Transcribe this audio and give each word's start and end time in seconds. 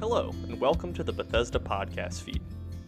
Hello, 0.00 0.34
and 0.44 0.58
welcome 0.58 0.94
to 0.94 1.04
the 1.04 1.12
Bethesda 1.12 1.58
podcast 1.58 2.22
feed. 2.22 2.40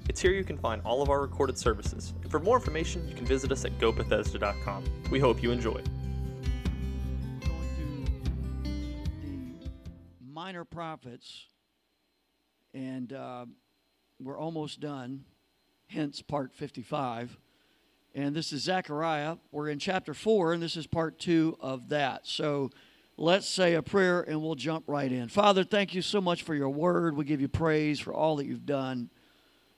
It's 0.09 0.19
here 0.19 0.33
you 0.33 0.45
can 0.45 0.57
find 0.57 0.81
all 0.83 1.03
of 1.03 1.11
our 1.11 1.21
recorded 1.21 1.59
services, 1.59 2.15
and 2.23 2.31
for 2.31 2.41
more 2.41 2.57
information, 2.57 3.07
you 3.07 3.15
can 3.15 3.27
visit 3.27 3.53
us 3.53 3.67
at 3.67 3.79
gobethesda.com. 3.79 4.85
We 5.11 5.21
hope 5.21 5.43
you 5.43 5.51
enjoy. 5.51 5.83
going 7.45 8.09
the 10.21 10.27
minor 10.27 10.65
prophets, 10.65 11.49
and 12.73 13.13
uh, 13.13 13.45
we're 14.19 14.39
almost 14.39 14.81
done, 14.81 15.27
hence 15.89 16.23
part 16.23 16.55
55. 16.55 17.39
And 18.15 18.35
this 18.35 18.55
is 18.55 18.63
Zechariah. 18.63 19.37
We're 19.51 19.69
in 19.69 19.79
chapter 19.79 20.15
4, 20.15 20.55
and 20.55 20.63
this 20.63 20.79
is 20.79 20.87
part 20.87 21.19
2 21.19 21.59
of 21.61 21.91
that. 21.91 22.27
So 22.27 22.71
let's 23.23 23.47
say 23.49 23.75
a 23.75 23.83
prayer 23.83 24.21
and 24.23 24.43
we'll 24.43 24.57
jump 24.57 24.83
right 24.89 25.13
in. 25.13 25.29
Father, 25.29 25.63
thank 25.63 25.95
you 25.95 26.03
so 26.03 26.21
much 26.21 26.43
for 26.43 26.57
your 26.57 26.71
word. 26.71 27.17
We 27.17 27.25
give 27.25 27.41
you 27.41 27.47
praise 27.47 28.01
for 28.01 28.13
all 28.13 28.35
that 28.37 28.47
you've 28.47 28.67
done. 28.67 29.11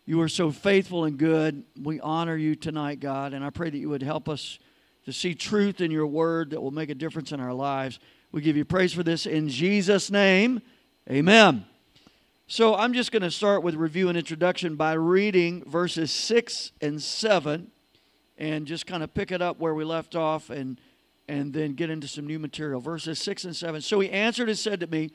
You 0.06 0.22
are 0.22 0.30
so 0.30 0.50
faithful 0.50 1.04
and 1.04 1.18
good. 1.18 1.62
We 1.78 2.00
honor 2.00 2.36
you 2.36 2.54
tonight, 2.54 3.00
God, 3.00 3.34
and 3.34 3.44
I 3.44 3.50
pray 3.50 3.68
that 3.68 3.76
you 3.76 3.90
would 3.90 4.02
help 4.02 4.30
us 4.30 4.58
to 5.04 5.12
see 5.12 5.34
truth 5.34 5.82
in 5.82 5.90
your 5.90 6.06
word 6.06 6.50
that 6.50 6.62
will 6.62 6.70
make 6.70 6.88
a 6.88 6.94
difference 6.94 7.32
in 7.32 7.40
our 7.40 7.52
lives. 7.52 8.00
We 8.32 8.40
give 8.40 8.56
you 8.56 8.64
praise 8.64 8.94
for 8.94 9.02
this 9.02 9.26
in 9.26 9.50
Jesus' 9.50 10.10
name. 10.10 10.62
Amen. 11.10 11.66
So 12.46 12.74
I'm 12.74 12.94
just 12.94 13.12
going 13.12 13.22
to 13.22 13.30
start 13.30 13.62
with 13.62 13.74
review 13.74 14.08
and 14.08 14.16
introduction 14.16 14.74
by 14.76 14.94
reading 14.94 15.64
verses 15.66 16.10
6 16.10 16.72
and 16.80 17.02
7 17.02 17.70
and 18.38 18.66
just 18.66 18.86
kind 18.86 19.02
of 19.02 19.12
pick 19.12 19.30
it 19.30 19.42
up 19.42 19.60
where 19.60 19.74
we 19.74 19.84
left 19.84 20.16
off 20.16 20.48
and 20.48 20.80
and 21.28 21.52
then 21.52 21.74
get 21.74 21.90
into 21.90 22.08
some 22.08 22.26
new 22.26 22.38
material. 22.38 22.80
Verses 22.80 23.18
6 23.18 23.44
and 23.44 23.56
7. 23.56 23.80
So 23.80 24.00
he 24.00 24.10
answered 24.10 24.48
and 24.48 24.58
said 24.58 24.80
to 24.80 24.86
me, 24.86 25.10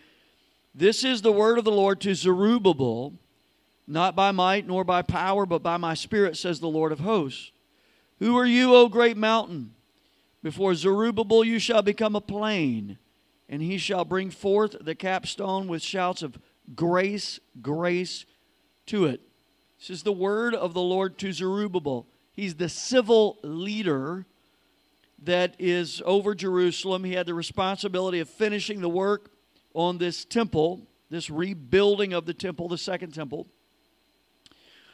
This 0.74 1.04
is 1.04 1.22
the 1.22 1.32
word 1.32 1.58
of 1.58 1.66
the 1.66 1.72
Lord 1.72 2.02
to 2.02 2.16
Zerubbabel, 2.16 3.14
not 3.88 4.16
by 4.16 4.32
might 4.32 4.68
nor 4.68 4.84
by 4.84 5.02
power, 5.02 5.46
but 5.46 5.64
by 5.64 5.78
my 5.78 5.94
spirit, 5.94 6.38
says 6.38 6.60
the 6.60 6.68
Lord 6.68 6.92
of 6.92 7.00
hosts. 7.00 7.52
Who 8.20 8.38
are 8.38 8.46
you, 8.46 8.76
O 8.76 8.90
great 8.90 9.18
mountain? 9.18 9.74
Before 10.42 10.74
Zerubbabel 10.74 11.44
you 11.44 11.60
shall 11.60 11.82
become 11.82 12.16
a 12.16 12.22
plain, 12.22 12.98
and 13.48 13.62
he 13.62 13.78
shall 13.78 14.06
bring 14.06 14.30
forth 14.32 14.76
the 14.80 14.96
capstone 14.96 15.68
with 15.68 15.82
shouts 15.82 16.22
of 16.22 16.38
grace, 16.76 17.40
grace 17.62 18.26
to 18.88 19.06
it. 19.06 19.22
This 19.80 19.90
is 19.90 20.04
the 20.04 20.12
word 20.12 20.56
of 20.56 20.74
the 20.74 20.82
Lord 20.82 21.18
to 21.20 21.32
Zerubbabel. 21.32 22.08
He's 22.32 22.56
the 22.56 22.70
civil 22.70 23.38
leader 23.44 24.26
that 25.24 25.56
is 25.60 26.02
over 26.06 26.34
Jerusalem. 26.34 27.04
He 27.04 27.14
had 27.14 27.26
the 27.26 27.34
responsibility 27.34 28.20
of 28.20 28.30
finishing 28.30 28.82
the 28.82 28.90
work 28.90 29.32
on 29.74 29.98
this 29.98 30.26
temple, 30.26 30.82
this 31.10 31.30
rebuilding 31.30 32.14
of 32.14 32.26
the 32.26 32.34
temple, 32.34 32.68
the 32.68 32.78
second 32.78 33.14
temple. 33.14 33.48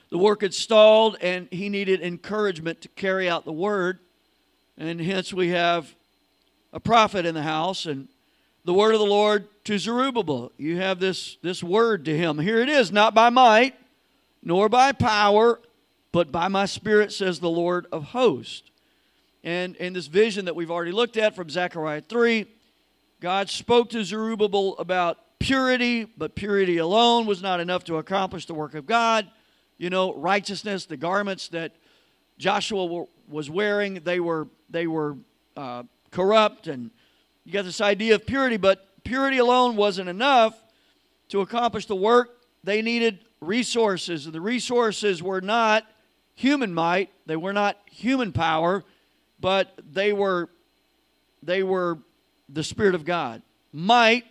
The 0.10 0.18
work 0.18 0.42
had 0.42 0.54
stalled, 0.54 1.18
and 1.22 1.48
he 1.52 1.70
needed 1.70 2.02
encouragement 2.02 2.82
to 2.82 2.88
carry 2.90 3.30
out 3.30 3.46
the 3.46 3.52
word. 3.52 4.00
And 4.78 5.00
hence 5.00 5.34
we 5.34 5.50
have 5.50 5.94
a 6.74 6.80
prophet 6.80 7.26
in 7.26 7.36
the 7.36 7.44
house, 7.44 7.86
and 7.86 8.08
the 8.66 8.74
word 8.74 8.94
of 8.94 9.00
the 9.00 9.06
Lord 9.06 9.48
to 9.66 9.80
Zerubbabel. 9.80 10.52
You 10.58 10.78
have 10.78 11.00
this, 11.00 11.38
this 11.42 11.64
word 11.64 12.06
to 12.06 12.18
him. 12.18 12.40
Here 12.40 12.60
it 12.60 12.70
is, 12.70 12.92
not 12.92 13.14
by 13.14 13.30
might, 13.30 13.76
nor 14.44 14.70
by 14.70 14.92
power, 14.92 15.60
but 16.12 16.32
by 16.32 16.48
my 16.48 16.66
spirit, 16.66 17.12
says 17.12 17.40
the 17.40 17.50
Lord 17.50 17.88
of 17.92 18.06
hosts. 18.06 18.70
And 19.46 19.76
in 19.76 19.94
this 19.94 20.08
vision 20.08 20.46
that 20.46 20.56
we've 20.56 20.72
already 20.72 20.92
looked 20.92 21.18
at 21.18 21.36
from 21.36 21.52
Zechariah 21.52 22.02
3, 22.02 22.48
God 23.22 23.48
spoke 23.48 23.92
to 23.92 24.04
Zerubbabel 24.04 24.76
about 24.80 25.20
purity, 25.38 26.06
but 26.18 26.34
purity 26.34 26.78
alone 26.78 27.28
was 27.28 27.44
not 27.44 27.60
enough 27.60 27.84
to 27.84 27.98
accomplish 27.98 28.48
the 28.48 28.56
work 28.56 28.74
of 28.74 28.88
God. 28.88 29.30
You 29.78 29.92
know, 29.92 30.16
righteousness, 30.16 30.88
the 30.88 30.98
garments 30.98 31.50
that 31.50 31.74
Joshua 32.40 33.06
was 33.30 33.50
wearing, 33.50 34.02
they 34.04 34.20
were 34.20 34.48
they 34.72 34.88
were 34.88 35.16
uh, 35.56 35.84
corrupt, 36.10 36.66
and 36.66 36.90
you 37.44 37.54
got 37.54 37.66
this 37.66 37.82
idea 37.82 38.16
of 38.16 38.26
purity, 38.26 38.58
but 38.58 39.04
purity 39.04 39.38
alone 39.38 39.76
wasn't 39.76 40.10
enough 40.10 40.60
to 41.30 41.42
accomplish 41.42 41.86
the 41.86 41.96
work. 41.96 42.42
They 42.64 42.82
needed 42.82 43.20
resources, 43.42 44.26
and 44.26 44.34
the 44.34 44.42
resources 44.42 45.22
were 45.22 45.42
not 45.42 45.86
human 46.34 46.74
might, 46.74 47.12
they 47.28 47.36
were 47.36 47.54
not 47.54 47.78
human 47.92 48.32
power, 48.32 48.84
but 49.40 49.80
they 49.92 50.14
were 50.14 50.50
they 51.44 51.64
were 51.64 52.00
the 52.50 52.64
spirit 52.64 52.96
of 52.96 53.06
God. 53.06 53.42
Might 53.72 54.26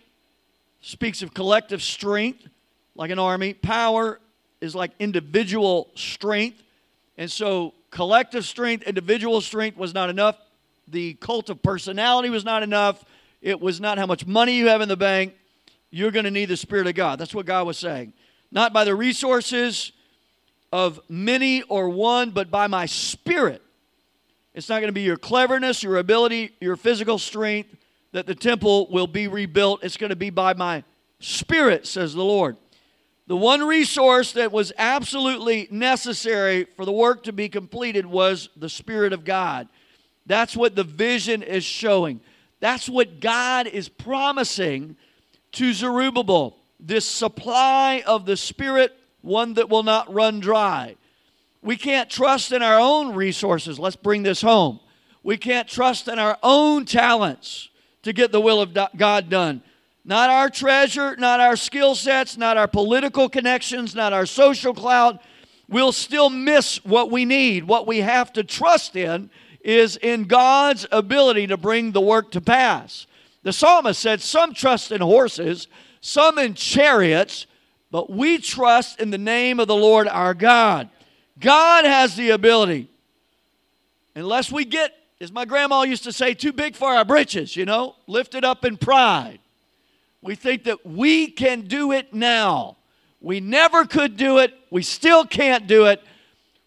speaks 0.81 1.21
of 1.21 1.33
collective 1.33 1.81
strength 1.81 2.47
like 2.95 3.11
an 3.11 3.19
army. 3.19 3.53
Power 3.53 4.19
is 4.61 4.75
like 4.75 4.91
individual 4.99 5.89
strength. 5.95 6.61
And 7.17 7.31
so 7.31 7.73
collective 7.91 8.45
strength, 8.45 8.83
individual 8.83 9.41
strength 9.41 9.77
was 9.77 9.93
not 9.93 10.09
enough. 10.09 10.37
The 10.87 11.15
cult 11.15 11.49
of 11.49 11.61
personality 11.63 12.29
was 12.29 12.45
not 12.45 12.63
enough. 12.63 13.03
It 13.41 13.59
was 13.59 13.79
not 13.79 13.97
how 13.97 14.05
much 14.05 14.25
money 14.25 14.55
you 14.55 14.67
have 14.67 14.81
in 14.81 14.89
the 14.89 14.97
bank. 14.97 15.33
You're 15.91 16.11
going 16.11 16.25
to 16.25 16.31
need 16.31 16.45
the 16.45 16.57
Spirit 16.57 16.87
of 16.87 16.95
God. 16.95 17.19
That's 17.19 17.33
what 17.33 17.45
God 17.45 17.65
was 17.67 17.77
saying. 17.77 18.13
Not 18.51 18.73
by 18.73 18.83
the 18.83 18.95
resources 18.95 19.91
of 20.71 20.99
many 21.09 21.61
or 21.63 21.89
one, 21.89 22.31
but 22.31 22.51
by 22.51 22.67
my 22.67 22.85
Spirit. 22.85 23.61
It's 24.55 24.69
not 24.69 24.79
going 24.79 24.87
to 24.87 24.93
be 24.93 25.01
your 25.01 25.17
cleverness, 25.17 25.83
your 25.83 25.97
ability, 25.97 26.55
your 26.61 26.77
physical 26.77 27.19
strength 27.19 27.75
that 28.13 28.25
the 28.25 28.33
temple 28.33 28.87
will 28.89 29.05
be 29.05 29.27
rebuilt. 29.27 29.83
It's 29.83 29.97
going 29.97 30.11
to 30.11 30.15
be 30.15 30.29
by 30.29 30.53
my 30.53 30.83
Spirit, 31.19 31.85
says 31.85 32.13
the 32.13 32.23
Lord. 32.23 32.55
The 33.27 33.35
one 33.35 33.67
resource 33.67 34.31
that 34.33 34.53
was 34.53 34.71
absolutely 34.77 35.67
necessary 35.71 36.67
for 36.77 36.85
the 36.85 36.91
work 36.93 37.23
to 37.23 37.33
be 37.33 37.49
completed 37.49 38.05
was 38.05 38.47
the 38.55 38.69
Spirit 38.69 39.11
of 39.11 39.25
God. 39.25 39.67
That's 40.25 40.55
what 40.55 40.75
the 40.75 40.83
vision 40.83 41.43
is 41.43 41.65
showing. 41.65 42.21
That's 42.61 42.87
what 42.87 43.19
God 43.19 43.67
is 43.67 43.89
promising 43.89 44.95
to 45.53 45.73
Zerubbabel 45.73 46.55
this 46.79 47.05
supply 47.05 48.03
of 48.05 48.25
the 48.25 48.37
Spirit, 48.37 48.95
one 49.21 49.55
that 49.55 49.69
will 49.69 49.83
not 49.83 50.13
run 50.13 50.39
dry. 50.39 50.95
We 51.65 51.77
can't 51.77 52.11
trust 52.11 52.51
in 52.51 52.61
our 52.61 52.79
own 52.79 53.15
resources. 53.15 53.79
Let's 53.79 53.95
bring 53.95 54.21
this 54.21 54.39
home. 54.39 54.79
We 55.23 55.35
can't 55.35 55.67
trust 55.67 56.07
in 56.07 56.19
our 56.19 56.37
own 56.43 56.85
talents 56.85 57.69
to 58.03 58.13
get 58.13 58.31
the 58.31 58.39
will 58.39 58.61
of 58.61 58.77
God 58.95 59.29
done. 59.31 59.63
Not 60.05 60.29
our 60.29 60.51
treasure, 60.51 61.15
not 61.15 61.39
our 61.39 61.55
skill 61.55 61.95
sets, 61.95 62.37
not 62.37 62.55
our 62.55 62.67
political 62.67 63.27
connections, 63.27 63.95
not 63.95 64.13
our 64.13 64.27
social 64.27 64.75
clout. 64.75 65.23
We'll 65.67 65.91
still 65.91 66.29
miss 66.29 66.85
what 66.85 67.09
we 67.09 67.25
need. 67.25 67.63
What 67.63 67.87
we 67.87 68.01
have 68.01 68.31
to 68.33 68.43
trust 68.43 68.95
in 68.95 69.31
is 69.61 69.97
in 69.97 70.25
God's 70.25 70.85
ability 70.91 71.47
to 71.47 71.57
bring 71.57 71.93
the 71.93 71.99
work 71.99 72.29
to 72.33 72.41
pass. 72.41 73.07
The 73.41 73.51
psalmist 73.51 73.99
said, 73.99 74.21
Some 74.21 74.53
trust 74.53 74.91
in 74.91 75.01
horses, 75.01 75.67
some 75.99 76.37
in 76.37 76.53
chariots, 76.53 77.47
but 77.89 78.11
we 78.11 78.37
trust 78.37 79.01
in 79.01 79.09
the 79.09 79.17
name 79.17 79.59
of 79.59 79.67
the 79.67 79.75
Lord 79.75 80.07
our 80.07 80.35
God. 80.35 80.91
God 81.39 81.85
has 81.85 82.15
the 82.15 82.29
ability. 82.31 82.89
Unless 84.15 84.51
we 84.51 84.65
get, 84.65 84.93
as 85.19 85.31
my 85.31 85.45
grandma 85.45 85.83
used 85.83 86.05
to 86.05 86.13
say, 86.13 86.33
too 86.33 86.53
big 86.53 86.75
for 86.75 86.93
our 86.93 87.03
britches, 87.03 87.55
you 87.55 87.65
know, 87.65 87.95
lifted 88.07 88.45
up 88.45 88.63
in 88.63 88.77
pride. 88.77 89.39
We 90.21 90.35
think 90.35 90.63
that 90.63 90.85
we 90.85 91.27
can 91.27 91.61
do 91.61 91.91
it 91.91 92.13
now. 92.13 92.77
We 93.21 93.39
never 93.39 93.85
could 93.85 94.17
do 94.17 94.37
it. 94.39 94.53
We 94.71 94.81
still 94.81 95.25
can't 95.25 95.67
do 95.67 95.85
it. 95.85 96.01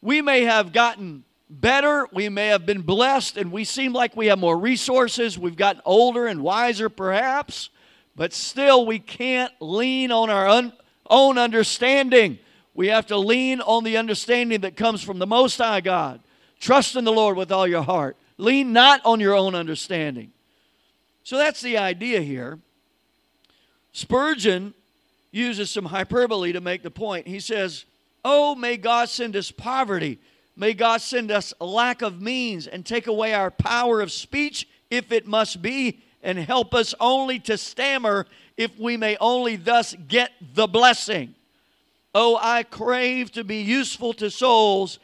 We 0.00 0.22
may 0.22 0.42
have 0.44 0.72
gotten 0.72 1.24
better. 1.50 2.06
We 2.12 2.28
may 2.28 2.48
have 2.48 2.66
been 2.66 2.82
blessed, 2.82 3.36
and 3.36 3.50
we 3.50 3.64
seem 3.64 3.92
like 3.92 4.16
we 4.16 4.26
have 4.26 4.38
more 4.38 4.56
resources. 4.56 5.38
We've 5.38 5.56
gotten 5.56 5.82
older 5.84 6.26
and 6.26 6.42
wiser, 6.42 6.88
perhaps, 6.88 7.70
but 8.14 8.32
still 8.32 8.86
we 8.86 8.98
can't 8.98 9.52
lean 9.60 10.12
on 10.12 10.30
our 10.30 10.48
un- 10.48 10.72
own 11.08 11.38
understanding. 11.38 12.38
We 12.78 12.86
have 12.86 13.06
to 13.06 13.16
lean 13.16 13.60
on 13.60 13.82
the 13.82 13.96
understanding 13.96 14.60
that 14.60 14.76
comes 14.76 15.02
from 15.02 15.18
the 15.18 15.26
Most 15.26 15.58
High 15.58 15.80
God. 15.80 16.20
Trust 16.60 16.94
in 16.94 17.02
the 17.02 17.10
Lord 17.10 17.36
with 17.36 17.50
all 17.50 17.66
your 17.66 17.82
heart. 17.82 18.16
Lean 18.36 18.72
not 18.72 19.00
on 19.04 19.18
your 19.18 19.34
own 19.34 19.56
understanding. 19.56 20.30
So 21.24 21.38
that's 21.38 21.60
the 21.60 21.76
idea 21.76 22.20
here. 22.20 22.60
Spurgeon 23.90 24.74
uses 25.32 25.72
some 25.72 25.86
hyperbole 25.86 26.52
to 26.52 26.60
make 26.60 26.84
the 26.84 26.90
point. 26.92 27.26
He 27.26 27.40
says, 27.40 27.84
Oh, 28.24 28.54
may 28.54 28.76
God 28.76 29.08
send 29.08 29.34
us 29.34 29.50
poverty. 29.50 30.20
May 30.54 30.72
God 30.72 31.00
send 31.00 31.32
us 31.32 31.52
lack 31.60 32.00
of 32.00 32.22
means 32.22 32.68
and 32.68 32.86
take 32.86 33.08
away 33.08 33.34
our 33.34 33.50
power 33.50 34.00
of 34.00 34.12
speech 34.12 34.68
if 34.88 35.10
it 35.10 35.26
must 35.26 35.60
be, 35.60 35.98
and 36.22 36.38
help 36.38 36.72
us 36.74 36.94
only 37.00 37.40
to 37.40 37.58
stammer 37.58 38.24
if 38.56 38.78
we 38.78 38.96
may 38.96 39.16
only 39.16 39.56
thus 39.56 39.96
get 40.06 40.30
the 40.54 40.68
blessing. 40.68 41.34
Oh, 42.14 42.38
I 42.40 42.62
crave 42.62 43.30
to 43.32 43.44
be 43.44 43.60
useful 43.60 44.12
to 44.14 44.30
souls, 44.30 44.98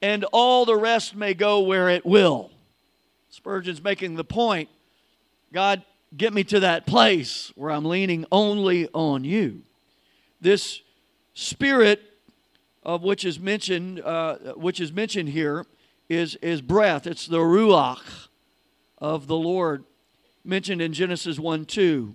and 0.00 0.24
all 0.32 0.64
the 0.64 0.76
rest 0.76 1.14
may 1.14 1.34
go 1.34 1.60
where 1.60 1.88
it 1.88 2.06
will. 2.06 2.50
Spurgeon's 3.28 3.82
making 3.82 4.14
the 4.14 4.24
point 4.24 4.68
God, 5.52 5.82
get 6.16 6.32
me 6.32 6.44
to 6.44 6.60
that 6.60 6.86
place 6.86 7.52
where 7.54 7.70
I'm 7.70 7.84
leaning 7.84 8.26
only 8.30 8.88
on 8.92 9.24
you. 9.24 9.62
this 10.40 10.82
spirit 11.34 12.02
of 12.82 13.02
which 13.02 13.24
is 13.24 13.38
mentioned, 13.40 14.00
uh, 14.00 14.36
which 14.54 14.80
is 14.80 14.92
mentioned 14.92 15.28
here, 15.28 15.66
is 16.08 16.36
is 16.36 16.60
breath. 16.60 17.06
It's 17.06 17.26
the 17.26 17.38
ruach 17.38 18.28
of 18.98 19.26
the 19.26 19.36
Lord, 19.36 19.84
mentioned 20.44 20.80
in 20.80 20.92
Genesis 20.92 21.38
one 21.38 21.64
two. 21.64 22.14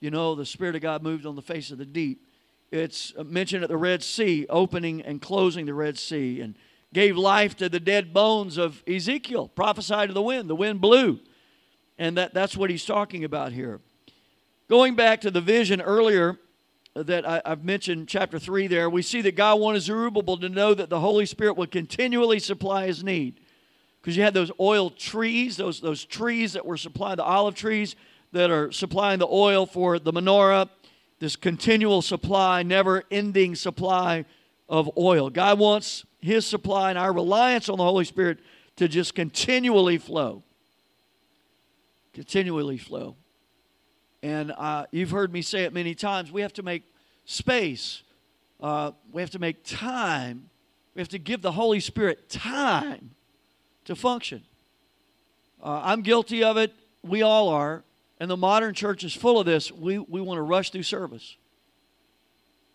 You 0.00 0.10
know, 0.10 0.34
the 0.34 0.46
Spirit 0.46 0.76
of 0.76 0.82
God 0.82 1.02
moved 1.02 1.26
on 1.26 1.36
the 1.36 1.42
face 1.42 1.70
of 1.70 1.78
the 1.78 1.86
deep. 1.86 2.22
It's 2.70 3.12
mentioned 3.24 3.64
at 3.64 3.68
the 3.68 3.76
Red 3.76 4.02
Sea, 4.02 4.46
opening 4.48 5.02
and 5.02 5.20
closing 5.20 5.66
the 5.66 5.74
Red 5.74 5.98
Sea, 5.98 6.40
and 6.40 6.54
gave 6.92 7.16
life 7.16 7.56
to 7.56 7.68
the 7.68 7.80
dead 7.80 8.12
bones 8.12 8.58
of 8.58 8.82
Ezekiel, 8.86 9.48
prophesied 9.48 10.08
to 10.08 10.14
the 10.14 10.22
wind. 10.22 10.48
The 10.48 10.56
wind 10.56 10.80
blew. 10.80 11.20
And 11.98 12.16
that, 12.16 12.32
that's 12.32 12.56
what 12.56 12.70
he's 12.70 12.84
talking 12.84 13.24
about 13.24 13.52
here. 13.52 13.80
Going 14.68 14.94
back 14.94 15.20
to 15.22 15.30
the 15.30 15.40
vision 15.40 15.80
earlier 15.80 16.38
that 16.94 17.26
I, 17.26 17.42
have 17.44 17.64
mentioned, 17.64 18.08
chapter 18.08 18.38
3 18.38 18.68
there, 18.68 18.88
we 18.88 19.02
see 19.02 19.20
that 19.22 19.36
God 19.36 19.60
wanted 19.60 19.80
Zerubbabel 19.80 20.38
to 20.38 20.48
know 20.48 20.74
that 20.74 20.90
the 20.90 21.00
Holy 21.00 21.26
Spirit 21.26 21.56
would 21.56 21.70
continually 21.70 22.38
supply 22.38 22.86
his 22.86 23.04
need. 23.04 23.40
Because 24.00 24.16
you 24.16 24.22
had 24.22 24.32
those 24.32 24.50
oil 24.58 24.90
trees, 24.90 25.56
those, 25.56 25.80
those 25.80 26.04
trees 26.04 26.54
that 26.54 26.64
were 26.64 26.76
supplying 26.76 27.16
the 27.16 27.24
olive 27.24 27.54
trees 27.54 27.96
that 28.32 28.50
are 28.50 28.72
supplying 28.72 29.18
the 29.18 29.28
oil 29.28 29.66
for 29.66 29.98
the 29.98 30.12
menorah, 30.12 30.68
this 31.20 31.36
continual 31.36 32.02
supply, 32.02 32.62
never 32.62 33.04
ending 33.10 33.54
supply 33.54 34.24
of 34.68 34.90
oil. 34.96 35.30
God 35.30 35.58
wants 35.58 36.04
His 36.18 36.46
supply 36.46 36.90
and 36.90 36.98
our 36.98 37.12
reliance 37.12 37.68
on 37.68 37.78
the 37.78 37.84
Holy 37.84 38.04
Spirit 38.04 38.38
to 38.76 38.88
just 38.88 39.14
continually 39.14 39.98
flow. 39.98 40.42
Continually 42.14 42.78
flow. 42.78 43.16
And 44.22 44.52
uh, 44.56 44.86
you've 44.90 45.10
heard 45.10 45.32
me 45.32 45.42
say 45.42 45.64
it 45.64 45.72
many 45.72 45.94
times 45.94 46.32
we 46.32 46.40
have 46.40 46.52
to 46.54 46.62
make 46.62 46.82
space, 47.24 48.02
uh, 48.60 48.92
we 49.12 49.22
have 49.22 49.30
to 49.30 49.38
make 49.38 49.62
time, 49.64 50.48
we 50.94 51.00
have 51.00 51.08
to 51.08 51.18
give 51.18 51.42
the 51.42 51.52
Holy 51.52 51.80
Spirit 51.80 52.28
time 52.28 53.10
to 53.84 53.94
function. 53.94 54.42
Uh, 55.62 55.80
I'm 55.84 56.02
guilty 56.02 56.42
of 56.42 56.56
it. 56.56 56.72
We 57.02 57.22
all 57.22 57.48
are. 57.50 57.84
And 58.20 58.30
the 58.30 58.36
modern 58.36 58.74
church 58.74 59.02
is 59.02 59.14
full 59.14 59.40
of 59.40 59.46
this. 59.46 59.72
We, 59.72 59.98
we 59.98 60.20
want 60.20 60.36
to 60.36 60.42
rush 60.42 60.70
through 60.70 60.82
service 60.82 61.36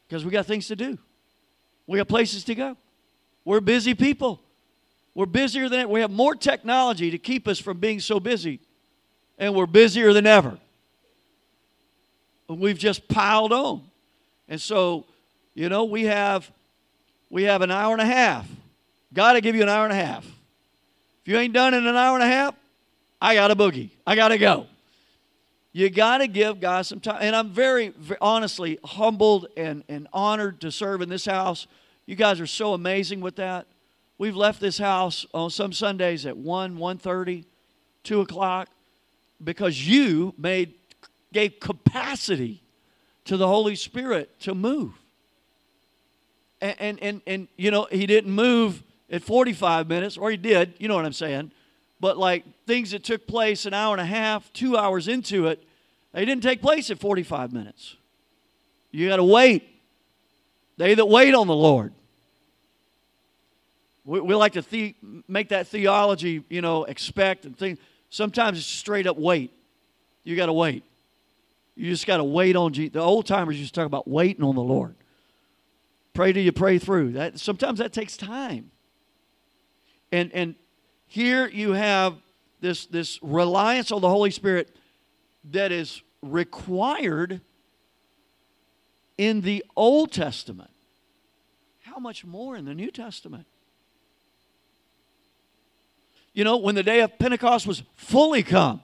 because 0.07 0.25
we 0.25 0.31
got 0.31 0.47
things 0.47 0.67
to 0.67 0.75
do, 0.75 0.97
we 1.87 1.97
got 1.97 2.07
places 2.07 2.43
to 2.45 2.55
go. 2.55 2.77
We're 3.45 3.61
busy 3.61 3.93
people. 3.93 4.41
We're 5.13 5.27
busier 5.27 5.69
than 5.69 5.87
we 5.87 6.01
have 6.01 6.11
more 6.11 6.35
technology 6.35 7.11
to 7.11 7.17
keep 7.17 7.47
us 7.47 7.57
from 7.57 7.79
being 7.79 8.01
so 8.01 8.19
busy, 8.19 8.59
and 9.37 9.55
we're 9.55 9.65
busier 9.65 10.11
than 10.11 10.27
ever. 10.27 10.57
And 12.49 12.59
we've 12.59 12.77
just 12.77 13.07
piled 13.07 13.53
on, 13.53 13.83
and 14.49 14.59
so 14.59 15.05
you 15.53 15.69
know 15.69 15.85
we 15.85 16.03
have 16.03 16.51
we 17.29 17.43
have 17.43 17.61
an 17.61 17.71
hour 17.71 17.93
and 17.93 18.01
a 18.01 18.05
half. 18.05 18.45
Got 19.13 19.33
to 19.33 19.41
give 19.41 19.55
you 19.55 19.61
an 19.61 19.69
hour 19.69 19.85
and 19.85 19.93
a 19.93 20.05
half. 20.05 20.25
If 20.25 21.31
you 21.31 21.37
ain't 21.37 21.53
done 21.53 21.73
in 21.73 21.87
an 21.87 21.95
hour 21.95 22.15
and 22.15 22.23
a 22.23 22.27
half, 22.27 22.55
I 23.21 23.35
got 23.35 23.51
a 23.51 23.55
boogie. 23.55 23.91
I 24.05 24.15
got 24.15 24.29
to 24.29 24.37
go. 24.37 24.67
You 25.75 25.89
got 25.89 26.19
to 26.19 26.27
give 26.27 26.61
God 26.61 26.85
some 26.85 27.01
time. 27.01 27.17
And 27.19 27.35
I'm 27.35 27.49
very, 27.49 27.89
very, 27.89 28.17
honestly 28.21 28.79
humbled 28.81 29.47
and, 29.57 29.83
and 29.89 30.07
honored 30.13 30.61
to 30.61 30.71
serve 30.71 31.01
in 31.01 31.09
this 31.09 31.25
house. 31.25 31.67
You 32.05 32.15
guys 32.15 32.39
are 32.39 32.47
so 32.47 32.73
amazing 32.73 33.19
with 33.19 33.35
that. 33.35 33.67
We've 34.17 34.37
left 34.37 34.61
this 34.61 34.77
house 34.77 35.25
on 35.33 35.49
some 35.49 35.73
Sundays 35.73 36.25
at 36.25 36.37
1, 36.37 36.77
1.30, 36.77 37.43
2 38.05 38.21
o'clock 38.21 38.69
because 39.43 39.85
you 39.85 40.33
made 40.37 40.75
gave 41.33 41.59
capacity 41.59 42.63
to 43.25 43.35
the 43.35 43.45
Holy 43.45 43.75
Spirit 43.75 44.39
to 44.39 44.55
move. 44.55 44.93
And, 46.61 46.75
and, 46.79 47.03
and, 47.03 47.21
and 47.27 47.47
you 47.57 47.69
know, 47.69 47.85
he 47.91 48.05
didn't 48.05 48.31
move 48.31 48.81
at 49.09 49.23
45 49.23 49.89
minutes, 49.89 50.15
or 50.15 50.31
he 50.31 50.37
did, 50.37 50.75
you 50.77 50.87
know 50.87 50.95
what 50.95 51.03
I'm 51.03 51.11
saying 51.11 51.51
but 51.99 52.17
like 52.17 52.43
things 52.65 52.91
that 52.91 53.03
took 53.03 53.27
place 53.27 53.65
an 53.65 53.73
hour 53.73 53.93
and 53.93 54.01
a 54.01 54.05
half, 54.05 54.51
two 54.53 54.77
hours 54.77 55.07
into 55.07 55.47
it, 55.47 55.63
they 56.13 56.25
didn't 56.25 56.43
take 56.43 56.61
place 56.61 56.89
at 56.91 56.99
45 56.99 57.51
minutes. 57.53 57.95
You 58.91 59.09
got 59.09 59.17
to 59.17 59.23
wait. 59.23 59.69
They 60.77 60.93
that 60.93 61.05
wait 61.05 61.33
on 61.33 61.47
the 61.47 61.55
Lord. 61.55 61.93
We, 64.05 64.19
we 64.21 64.35
like 64.35 64.53
to 64.53 64.61
the, 64.61 64.95
make 65.27 65.49
that 65.49 65.67
theology, 65.67 66.43
you 66.49 66.61
know, 66.61 66.85
expect 66.85 67.45
and 67.45 67.57
think. 67.57 67.79
Sometimes 68.09 68.57
it's 68.57 68.67
straight 68.67 69.07
up 69.07 69.17
wait. 69.17 69.51
You 70.23 70.35
got 70.35 70.45
to 70.45 70.53
wait. 70.53 70.83
You 71.75 71.89
just 71.89 72.07
got 72.07 72.17
to 72.17 72.23
wait 72.23 72.55
on 72.55 72.71
Jesus. 72.71 72.93
The 72.93 73.01
old 73.01 73.25
timers 73.25 73.59
used 73.59 73.73
to 73.73 73.81
talk 73.81 73.87
about 73.87 74.07
waiting 74.07 74.43
on 74.43 74.55
the 74.55 74.63
Lord. 74.63 74.95
Pray 76.13 76.31
till 76.31 76.43
you 76.43 76.53
pray 76.53 76.79
through. 76.79 77.13
That 77.13 77.39
sometimes 77.39 77.79
that 77.79 77.91
takes 77.91 78.15
time. 78.15 78.71
And 80.11 80.31
and 80.31 80.55
here 81.15 81.47
you 81.47 81.71
have 81.71 82.17
this, 82.59 82.87
this 82.87 83.23
reliance 83.23 83.89
on 83.89 84.01
the 84.01 84.09
Holy 84.09 84.31
Spirit 84.31 84.75
that 85.51 85.71
is 85.71 86.01
required 86.21 87.39
in 89.17 89.39
the 89.39 89.63
Old 89.77 90.11
Testament. 90.11 90.71
How 91.83 91.99
much 91.99 92.25
more 92.25 92.57
in 92.57 92.65
the 92.65 92.73
New 92.73 92.91
Testament? 92.91 93.45
You 96.33 96.43
know, 96.43 96.57
when 96.57 96.75
the 96.75 96.83
day 96.83 96.99
of 96.99 97.17
Pentecost 97.17 97.65
was 97.65 97.83
fully 97.95 98.43
come. 98.43 98.81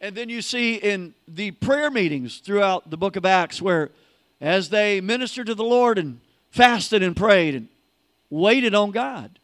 And 0.00 0.14
then 0.14 0.30
you 0.30 0.40
see 0.40 0.76
in 0.76 1.12
the 1.28 1.50
prayer 1.50 1.90
meetings 1.90 2.38
throughout 2.38 2.88
the 2.88 2.96
book 2.96 3.16
of 3.16 3.26
Acts 3.26 3.60
where 3.60 3.90
as 4.40 4.70
they 4.70 5.02
ministered 5.02 5.48
to 5.48 5.54
the 5.54 5.62
Lord 5.62 5.98
and 5.98 6.22
fasted 6.48 7.02
and 7.02 7.14
prayed 7.14 7.54
and 7.54 7.68
waited 8.30 8.74
on 8.74 8.92
God, 8.92 9.36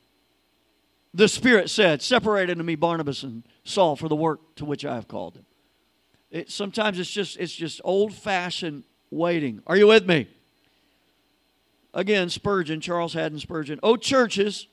the 1.17 1.29
Spirit 1.29 1.71
said, 1.71 2.03
Separate 2.03 2.51
unto 2.51 2.63
me 2.63 2.75
Barnabas 2.75 3.23
and 3.23 3.43
Saul 3.65 3.97
for 3.97 4.09
the 4.09 4.17
work 4.17 4.55
to 4.57 4.65
which 4.65 4.85
I 4.85 4.95
have 4.95 5.09
called 5.09 5.35
them. 5.35 5.47
It, 6.31 6.51
sometimes 6.51 6.99
it's 6.99 7.11
just 7.11 7.39
it's 7.39 7.55
just 7.55 7.81
old 7.85 8.13
fashioned 8.13 8.85
waiting. 9.11 9.63
Are 9.67 9.77
you 9.77 9.87
with 9.87 10.07
me? 10.07 10.29
Again, 11.95 12.29
Spurgeon, 12.29 12.83
Charles 12.83 13.15
Haddon 13.15 13.39
Spurgeon. 13.39 13.81
Oh, 13.83 13.97
churches, 13.97 14.67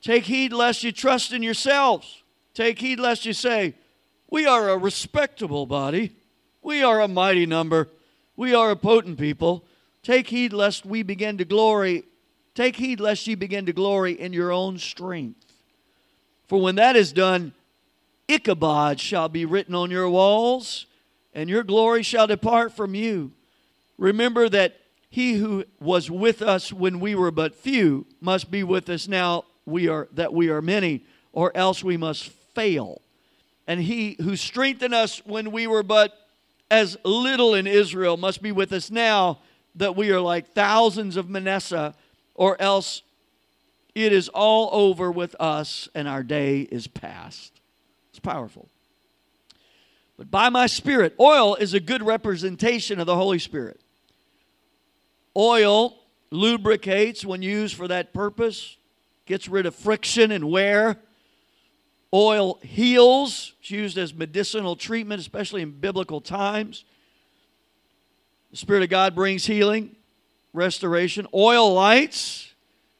take 0.00 0.24
heed 0.24 0.52
lest 0.52 0.82
you 0.82 0.92
trust 0.92 1.32
in 1.32 1.42
yourselves. 1.42 2.22
Take 2.54 2.78
heed 2.78 2.98
lest 2.98 3.26
you 3.26 3.34
say, 3.34 3.74
We 4.30 4.46
are 4.46 4.70
a 4.70 4.78
respectable 4.78 5.66
body. 5.66 6.16
We 6.62 6.82
are 6.82 7.02
a 7.02 7.08
mighty 7.08 7.44
number. 7.44 7.90
We 8.36 8.54
are 8.54 8.70
a 8.70 8.76
potent 8.76 9.18
people. 9.18 9.66
Take 10.02 10.28
heed 10.28 10.54
lest 10.54 10.86
we 10.86 11.02
begin 11.02 11.36
to 11.38 11.44
glory. 11.44 12.04
Take 12.54 12.76
heed 12.76 13.00
lest 13.00 13.26
ye 13.26 13.34
begin 13.34 13.66
to 13.66 13.74
glory 13.74 14.12
in 14.12 14.32
your 14.32 14.50
own 14.50 14.78
strength. 14.78 15.43
For 16.46 16.60
when 16.60 16.74
that 16.76 16.96
is 16.96 17.12
done, 17.12 17.52
Ichabod 18.28 19.00
shall 19.00 19.28
be 19.28 19.44
written 19.44 19.74
on 19.74 19.90
your 19.90 20.08
walls, 20.08 20.86
and 21.34 21.50
your 21.50 21.62
glory 21.62 22.02
shall 22.02 22.26
depart 22.26 22.72
from 22.72 22.94
you. 22.94 23.32
Remember 23.98 24.48
that 24.48 24.76
he 25.10 25.34
who 25.34 25.64
was 25.80 26.10
with 26.10 26.42
us 26.42 26.72
when 26.72 27.00
we 27.00 27.14
were 27.14 27.30
but 27.30 27.54
few 27.54 28.06
must 28.20 28.50
be 28.50 28.64
with 28.64 28.88
us 28.88 29.06
now 29.06 29.44
we 29.66 29.88
are 29.88 30.08
that 30.12 30.32
we 30.32 30.48
are 30.50 30.60
many, 30.60 31.04
or 31.32 31.56
else 31.56 31.82
we 31.82 31.96
must 31.96 32.28
fail. 32.54 33.00
And 33.66 33.80
he 33.80 34.16
who 34.20 34.36
strengthened 34.36 34.94
us 34.94 35.22
when 35.24 35.50
we 35.50 35.66
were 35.66 35.82
but 35.82 36.12
as 36.70 36.96
little 37.04 37.54
in 37.54 37.66
Israel 37.66 38.16
must 38.16 38.42
be 38.42 38.52
with 38.52 38.72
us 38.72 38.90
now 38.90 39.38
that 39.76 39.96
we 39.96 40.10
are 40.10 40.20
like 40.20 40.52
thousands 40.52 41.16
of 41.16 41.28
Manasseh, 41.28 41.94
or 42.34 42.60
else 42.60 43.02
it 43.94 44.12
is 44.12 44.28
all 44.28 44.68
over 44.72 45.10
with 45.10 45.36
us 45.38 45.88
and 45.94 46.08
our 46.08 46.22
day 46.22 46.60
is 46.60 46.86
past. 46.86 47.60
It's 48.10 48.18
powerful. 48.18 48.68
But 50.16 50.30
by 50.30 50.48
my 50.48 50.66
Spirit, 50.66 51.14
oil 51.18 51.56
is 51.56 51.74
a 51.74 51.80
good 51.80 52.02
representation 52.02 53.00
of 53.00 53.06
the 53.06 53.16
Holy 53.16 53.38
Spirit. 53.38 53.80
Oil 55.36 55.96
lubricates 56.30 57.24
when 57.24 57.42
used 57.42 57.76
for 57.76 57.88
that 57.88 58.12
purpose, 58.12 58.76
gets 59.26 59.48
rid 59.48 59.66
of 59.66 59.74
friction 59.74 60.30
and 60.30 60.50
wear. 60.50 60.98
Oil 62.12 62.58
heals, 62.62 63.54
it's 63.60 63.70
used 63.70 63.98
as 63.98 64.14
medicinal 64.14 64.76
treatment, 64.76 65.20
especially 65.20 65.62
in 65.62 65.72
biblical 65.72 66.20
times. 66.20 66.84
The 68.52 68.56
Spirit 68.56 68.84
of 68.84 68.88
God 68.88 69.16
brings 69.16 69.46
healing, 69.46 69.96
restoration. 70.52 71.26
Oil 71.34 71.74
lights, 71.74 72.53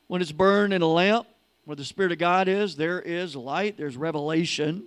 when 0.06 0.20
it's 0.20 0.32
burned 0.32 0.72
in 0.72 0.82
a 0.82 0.86
lamp, 0.86 1.26
where 1.64 1.76
the 1.76 1.84
Spirit 1.84 2.12
of 2.12 2.18
God 2.18 2.48
is, 2.48 2.76
there 2.76 3.00
is 3.00 3.34
light, 3.34 3.76
there's 3.76 3.96
revelation. 3.96 4.84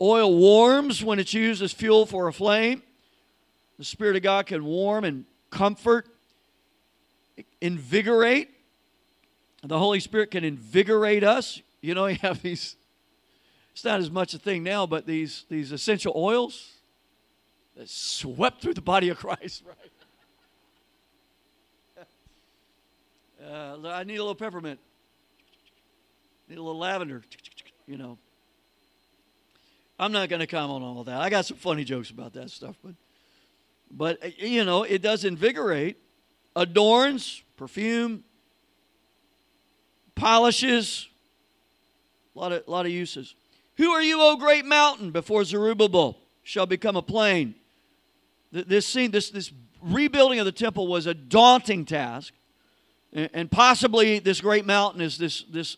Oil 0.00 0.36
warms 0.36 1.02
when 1.02 1.18
it's 1.18 1.34
used 1.34 1.62
as 1.62 1.72
fuel 1.72 2.06
for 2.06 2.28
a 2.28 2.32
flame. 2.32 2.82
The 3.78 3.84
Spirit 3.84 4.16
of 4.16 4.22
God 4.22 4.46
can 4.46 4.64
warm 4.64 5.04
and 5.04 5.24
comfort, 5.50 6.08
invigorate. 7.60 8.50
The 9.62 9.78
Holy 9.78 10.00
Spirit 10.00 10.30
can 10.30 10.44
invigorate 10.44 11.24
us. 11.24 11.60
You 11.80 11.94
know, 11.94 12.06
you 12.06 12.18
have 12.22 12.42
these, 12.42 12.76
it's 13.72 13.84
not 13.84 14.00
as 14.00 14.10
much 14.10 14.34
a 14.34 14.38
thing 14.38 14.62
now, 14.62 14.86
but 14.86 15.06
these, 15.06 15.44
these 15.48 15.72
essential 15.72 16.12
oils 16.14 16.72
that 17.76 17.88
swept 17.88 18.62
through 18.62 18.74
the 18.74 18.82
body 18.82 19.08
of 19.08 19.18
Christ, 19.18 19.64
right? 19.66 19.92
Uh, 23.44 23.76
I 23.88 24.04
need 24.04 24.16
a 24.16 24.22
little 24.22 24.34
peppermint. 24.34 24.80
Need 26.48 26.58
a 26.58 26.62
little 26.62 26.78
lavender. 26.78 27.22
You 27.86 27.98
know. 27.98 28.18
I'm 29.98 30.12
not 30.12 30.28
going 30.28 30.40
to 30.40 30.46
comment 30.46 30.82
on 30.82 30.96
all 30.96 31.04
that. 31.04 31.20
I 31.20 31.30
got 31.30 31.46
some 31.46 31.56
funny 31.56 31.84
jokes 31.84 32.10
about 32.10 32.32
that 32.32 32.50
stuff, 32.50 32.76
but 32.82 32.94
but 33.90 34.24
uh, 34.24 34.28
you 34.38 34.64
know, 34.64 34.82
it 34.82 35.02
does 35.02 35.24
invigorate, 35.24 35.96
adorns, 36.56 37.42
perfume, 37.56 38.24
polishes, 40.14 41.08
a 42.34 42.38
lot 42.38 42.52
of, 42.52 42.66
lot 42.66 42.86
of 42.86 42.92
uses. 42.92 43.34
Who 43.76 43.90
are 43.90 44.02
you, 44.02 44.20
O 44.20 44.36
great 44.36 44.64
mountain, 44.64 45.10
before 45.10 45.44
Zerubbabel 45.44 46.18
shall 46.42 46.66
become 46.66 46.96
a 46.96 47.02
plain? 47.02 47.54
This 48.52 48.86
scene, 48.86 49.10
this, 49.10 49.30
this 49.30 49.52
rebuilding 49.82 50.38
of 50.38 50.46
the 50.46 50.52
temple 50.52 50.86
was 50.86 51.06
a 51.06 51.14
daunting 51.14 51.84
task. 51.84 52.32
And 53.14 53.48
possibly 53.48 54.18
this 54.18 54.40
great 54.40 54.66
mountain 54.66 55.00
is 55.00 55.16
this, 55.16 55.44
this 55.44 55.76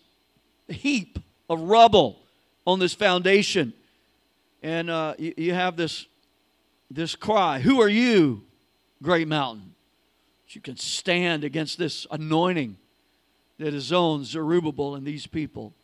heap 0.69 1.19
of 1.51 1.61
rubble 1.61 2.19
on 2.67 2.79
this 2.79 2.95
foundation. 2.95 3.75
And 4.63 4.89
uh, 4.89 5.15
you, 5.19 5.35
you 5.37 5.55
have 5.55 5.77
this, 5.77 6.07
this 6.91 7.15
cry 7.15 7.61
Who 7.61 7.81
are 7.81 7.89
you, 7.89 8.43
great 9.03 9.29
mountain? 9.29 9.75
You 10.49 10.63
can 10.63 10.77
stand 10.77 11.45
against 11.45 11.77
this 11.77 12.07
anointing 12.11 12.79
that 13.59 13.75
is 13.75 13.93
on 13.93 14.25
Zerubbabel 14.25 14.95
and 14.95 15.07
these 15.07 15.27
people. 15.27 15.75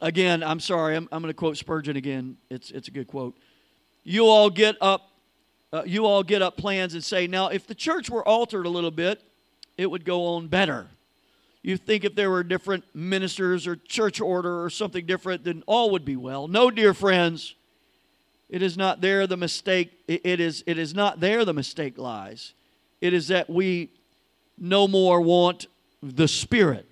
Again, 0.00 0.42
I'm 0.44 0.60
sorry, 0.60 0.94
I'm, 0.94 1.08
I'm 1.10 1.22
going 1.22 1.30
to 1.30 1.36
quote 1.36 1.56
Spurgeon 1.56 1.96
again. 1.96 2.36
It's, 2.50 2.70
it's 2.70 2.86
a 2.86 2.90
good 2.92 3.08
quote. 3.08 3.36
You 4.04 4.26
all 4.26 4.50
get 4.50 4.76
up, 4.80 5.10
uh, 5.72 5.82
you 5.84 6.06
all 6.06 6.22
get 6.22 6.42
up 6.42 6.56
plans 6.56 6.94
and 6.94 7.02
say, 7.02 7.26
now, 7.26 7.48
if 7.48 7.66
the 7.66 7.74
church 7.74 8.10
were 8.10 8.26
altered 8.26 8.66
a 8.66 8.68
little 8.68 8.90
bit, 8.90 9.22
it 9.76 9.90
would 9.90 10.04
go 10.04 10.26
on 10.26 10.48
better. 10.48 10.88
You 11.62 11.76
think 11.76 12.04
if 12.04 12.14
there 12.14 12.30
were 12.30 12.42
different 12.42 12.84
ministers 12.94 13.66
or 13.66 13.76
church 13.76 14.20
order 14.20 14.64
or 14.64 14.70
something 14.70 15.06
different, 15.06 15.44
then 15.44 15.62
all 15.66 15.90
would 15.90 16.04
be 16.04 16.16
well. 16.16 16.48
No, 16.48 16.70
dear 16.70 16.92
friends, 16.92 17.54
it 18.48 18.62
is 18.62 18.76
not 18.76 19.00
there 19.00 19.26
the 19.26 19.36
mistake. 19.36 19.92
It 20.08 20.40
is, 20.40 20.64
it 20.66 20.76
is 20.76 20.94
not 20.94 21.20
there 21.20 21.44
the 21.44 21.54
mistake 21.54 21.98
lies. 21.98 22.54
It 23.00 23.14
is 23.14 23.28
that 23.28 23.48
we 23.48 23.90
no 24.58 24.86
more 24.86 25.20
want 25.20 25.66
the 26.02 26.28
Spirit. 26.28 26.88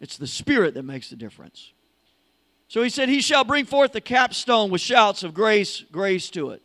It's 0.00 0.16
the 0.16 0.26
Spirit 0.26 0.74
that 0.74 0.82
makes 0.82 1.10
the 1.10 1.16
difference. 1.16 1.72
So 2.68 2.82
he 2.82 2.90
said, 2.90 3.08
He 3.08 3.20
shall 3.20 3.44
bring 3.44 3.64
forth 3.64 3.92
the 3.92 4.00
capstone 4.00 4.70
with 4.70 4.80
shouts 4.80 5.22
of 5.22 5.34
grace, 5.34 5.84
grace 5.92 6.30
to 6.30 6.50
it. 6.50 6.62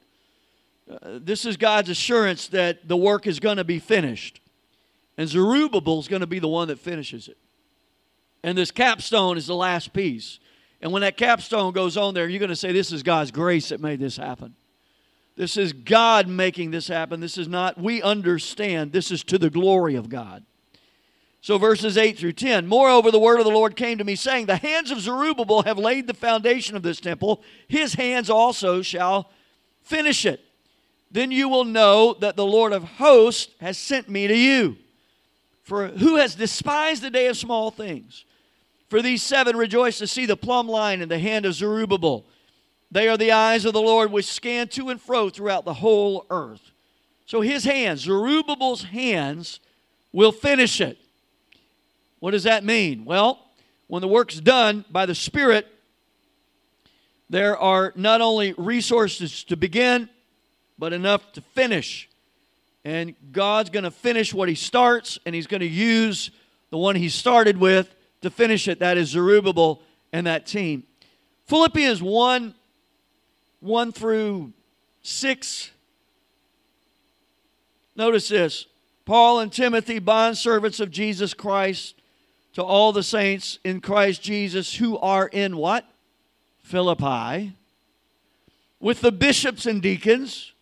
Uh, 0.89 1.19
this 1.21 1.45
is 1.45 1.57
God's 1.57 1.89
assurance 1.89 2.47
that 2.49 2.87
the 2.87 2.97
work 2.97 3.27
is 3.27 3.39
going 3.39 3.57
to 3.57 3.63
be 3.63 3.79
finished. 3.79 4.40
And 5.21 5.29
Zerubbabel 5.29 5.99
is 5.99 6.07
going 6.07 6.21
to 6.21 6.25
be 6.25 6.39
the 6.39 6.47
one 6.47 6.69
that 6.69 6.79
finishes 6.79 7.27
it. 7.27 7.37
And 8.41 8.57
this 8.57 8.71
capstone 8.71 9.37
is 9.37 9.45
the 9.45 9.55
last 9.55 9.93
piece. 9.93 10.39
And 10.81 10.91
when 10.91 11.03
that 11.03 11.15
capstone 11.15 11.73
goes 11.73 11.95
on 11.95 12.15
there, 12.15 12.27
you're 12.27 12.39
going 12.39 12.49
to 12.49 12.55
say, 12.55 12.71
This 12.71 12.91
is 12.91 13.03
God's 13.03 13.29
grace 13.29 13.69
that 13.69 13.79
made 13.79 13.99
this 13.99 14.17
happen. 14.17 14.55
This 15.35 15.57
is 15.57 15.73
God 15.73 16.27
making 16.27 16.71
this 16.71 16.87
happen. 16.87 17.19
This 17.19 17.37
is 17.37 17.47
not, 17.47 17.79
we 17.79 18.01
understand, 18.01 18.93
this 18.93 19.11
is 19.11 19.23
to 19.25 19.37
the 19.37 19.51
glory 19.51 19.93
of 19.93 20.09
God. 20.09 20.43
So, 21.39 21.59
verses 21.59 21.99
8 21.99 22.17
through 22.17 22.33
10 22.33 22.65
Moreover, 22.65 23.11
the 23.11 23.19
word 23.19 23.37
of 23.37 23.45
the 23.45 23.51
Lord 23.51 23.75
came 23.75 23.99
to 23.99 24.03
me, 24.03 24.15
saying, 24.15 24.47
The 24.47 24.55
hands 24.55 24.89
of 24.89 25.01
Zerubbabel 25.01 25.61
have 25.61 25.77
laid 25.77 26.07
the 26.07 26.15
foundation 26.15 26.75
of 26.75 26.81
this 26.81 26.99
temple, 26.99 27.43
his 27.67 27.93
hands 27.93 28.31
also 28.31 28.81
shall 28.81 29.29
finish 29.83 30.25
it. 30.25 30.43
Then 31.11 31.29
you 31.29 31.47
will 31.47 31.65
know 31.65 32.15
that 32.21 32.35
the 32.35 32.43
Lord 32.43 32.73
of 32.73 32.85
hosts 32.85 33.53
has 33.59 33.77
sent 33.77 34.09
me 34.09 34.25
to 34.25 34.35
you. 34.35 34.77
For 35.63 35.87
who 35.87 36.15
has 36.15 36.35
despised 36.35 37.01
the 37.01 37.09
day 37.09 37.27
of 37.27 37.37
small 37.37 37.71
things? 37.71 38.25
For 38.89 39.01
these 39.01 39.23
seven 39.23 39.55
rejoice 39.55 39.99
to 39.99 40.07
see 40.07 40.25
the 40.25 40.35
plumb 40.35 40.67
line 40.67 41.01
in 41.01 41.09
the 41.09 41.19
hand 41.19 41.45
of 41.45 41.53
Zerubbabel. 41.53 42.25
They 42.91 43.07
are 43.07 43.17
the 43.17 43.31
eyes 43.31 43.63
of 43.63 43.73
the 43.73 43.81
Lord 43.81 44.11
which 44.11 44.25
scan 44.25 44.67
to 44.69 44.89
and 44.89 45.01
fro 45.01 45.29
throughout 45.29 45.63
the 45.63 45.75
whole 45.75 46.25
earth. 46.29 46.71
So 47.25 47.39
his 47.39 47.63
hands, 47.63 48.01
Zerubbabel's 48.01 48.83
hands, 48.83 49.61
will 50.11 50.33
finish 50.33 50.81
it. 50.81 50.97
What 52.19 52.31
does 52.31 52.43
that 52.43 52.65
mean? 52.65 53.05
Well, 53.05 53.47
when 53.87 54.01
the 54.01 54.07
work's 54.07 54.39
done 54.39 54.83
by 54.91 55.05
the 55.05 55.15
Spirit, 55.15 55.67
there 57.29 57.57
are 57.57 57.93
not 57.95 58.19
only 58.19 58.53
resources 58.57 59.45
to 59.45 59.55
begin, 59.55 60.09
but 60.77 60.91
enough 60.91 61.31
to 61.31 61.41
finish. 61.41 62.09
And 62.83 63.15
God's 63.31 63.69
going 63.69 63.83
to 63.83 63.91
finish 63.91 64.33
what 64.33 64.49
He 64.49 64.55
starts, 64.55 65.19
and 65.25 65.35
He's 65.35 65.47
going 65.47 65.61
to 65.61 65.67
use 65.67 66.31
the 66.69 66.77
one 66.77 66.95
He 66.95 67.09
started 67.09 67.57
with 67.57 67.93
to 68.21 68.29
finish 68.29 68.67
it. 68.67 68.79
That 68.79 68.97
is 68.97 69.09
Zerubbabel 69.09 69.81
and 70.11 70.27
that 70.27 70.45
team. 70.45 70.83
Philippians 71.45 72.01
1 72.01 72.55
1 73.61 73.91
through 73.91 74.53
6. 75.03 75.71
Notice 77.95 78.27
this 78.27 78.65
Paul 79.05 79.39
and 79.39 79.51
Timothy, 79.51 79.99
bondservants 79.99 80.79
of 80.79 80.91
Jesus 80.91 81.33
Christ 81.33 81.95
to 82.53 82.63
all 82.63 82.91
the 82.91 83.03
saints 83.03 83.59
in 83.63 83.81
Christ 83.81 84.21
Jesus 84.21 84.75
who 84.75 84.97
are 84.97 85.27
in 85.27 85.57
what? 85.57 85.85
Philippi. 86.59 87.55
With 88.79 89.01
the 89.01 89.11
bishops 89.11 89.65
and 89.65 89.81
deacons, 89.81 90.53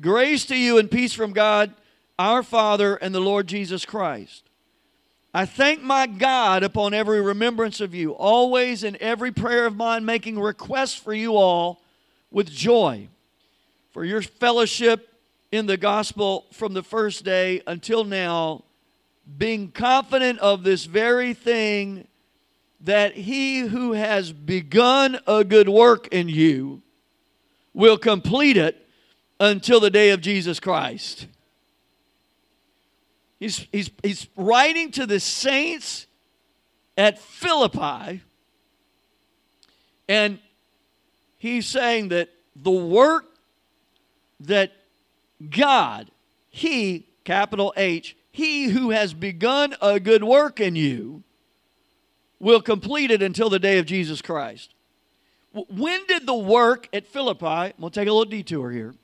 grace 0.00 0.44
to 0.46 0.56
you 0.56 0.78
and 0.78 0.90
peace 0.90 1.12
from 1.12 1.32
God, 1.32 1.72
our 2.18 2.42
Father, 2.42 2.96
and 2.96 3.14
the 3.14 3.20
Lord 3.20 3.46
Jesus 3.46 3.84
Christ. 3.84 4.44
I 5.32 5.46
thank 5.46 5.82
my 5.82 6.06
God 6.06 6.62
upon 6.62 6.94
every 6.94 7.20
remembrance 7.20 7.80
of 7.80 7.94
you, 7.94 8.12
always 8.12 8.84
in 8.84 8.96
every 9.00 9.32
prayer 9.32 9.66
of 9.66 9.76
mine, 9.76 10.04
making 10.04 10.38
requests 10.38 10.94
for 10.94 11.12
you 11.12 11.36
all 11.36 11.82
with 12.30 12.50
joy, 12.50 13.08
for 13.90 14.04
your 14.04 14.22
fellowship 14.22 15.12
in 15.50 15.66
the 15.66 15.76
gospel 15.76 16.46
from 16.52 16.72
the 16.74 16.82
first 16.82 17.24
day 17.24 17.62
until 17.66 18.04
now 18.04 18.64
being 19.38 19.70
confident 19.70 20.38
of 20.40 20.64
this 20.64 20.84
very 20.84 21.32
thing 21.32 22.06
that 22.80 23.14
he 23.14 23.60
who 23.60 23.92
has 23.92 24.32
begun 24.32 25.18
a 25.26 25.42
good 25.42 25.68
work 25.68 26.08
in 26.08 26.28
you 26.28 26.82
will 27.72 27.96
complete 27.96 28.56
it 28.56 28.83
until 29.40 29.80
the 29.80 29.90
day 29.90 30.10
of 30.10 30.20
Jesus 30.20 30.60
Christ. 30.60 31.26
He's, 33.38 33.66
he's, 33.72 33.90
he's 34.02 34.26
writing 34.36 34.90
to 34.92 35.06
the 35.06 35.20
saints 35.20 36.06
at 36.96 37.18
Philippi, 37.18 38.22
and 40.08 40.38
he's 41.36 41.66
saying 41.66 42.08
that 42.08 42.30
the 42.56 42.70
work 42.70 43.26
that 44.40 44.72
God, 45.50 46.10
He, 46.48 47.08
capital 47.24 47.72
H, 47.76 48.16
he 48.30 48.64
who 48.64 48.90
has 48.90 49.14
begun 49.14 49.76
a 49.80 50.00
good 50.00 50.24
work 50.24 50.60
in 50.60 50.74
you 50.74 51.22
will 52.40 52.60
complete 52.60 53.10
it 53.12 53.22
until 53.22 53.48
the 53.48 53.60
day 53.60 53.78
of 53.78 53.86
Jesus 53.86 54.20
Christ. 54.20 54.74
When 55.52 56.04
did 56.06 56.26
the 56.26 56.34
work 56.34 56.88
at 56.92 57.06
Philippi, 57.06 57.72
to 57.80 57.90
take 57.90 58.08
a 58.08 58.12
little 58.12 58.24
detour 58.24 58.72
here. 58.72 58.94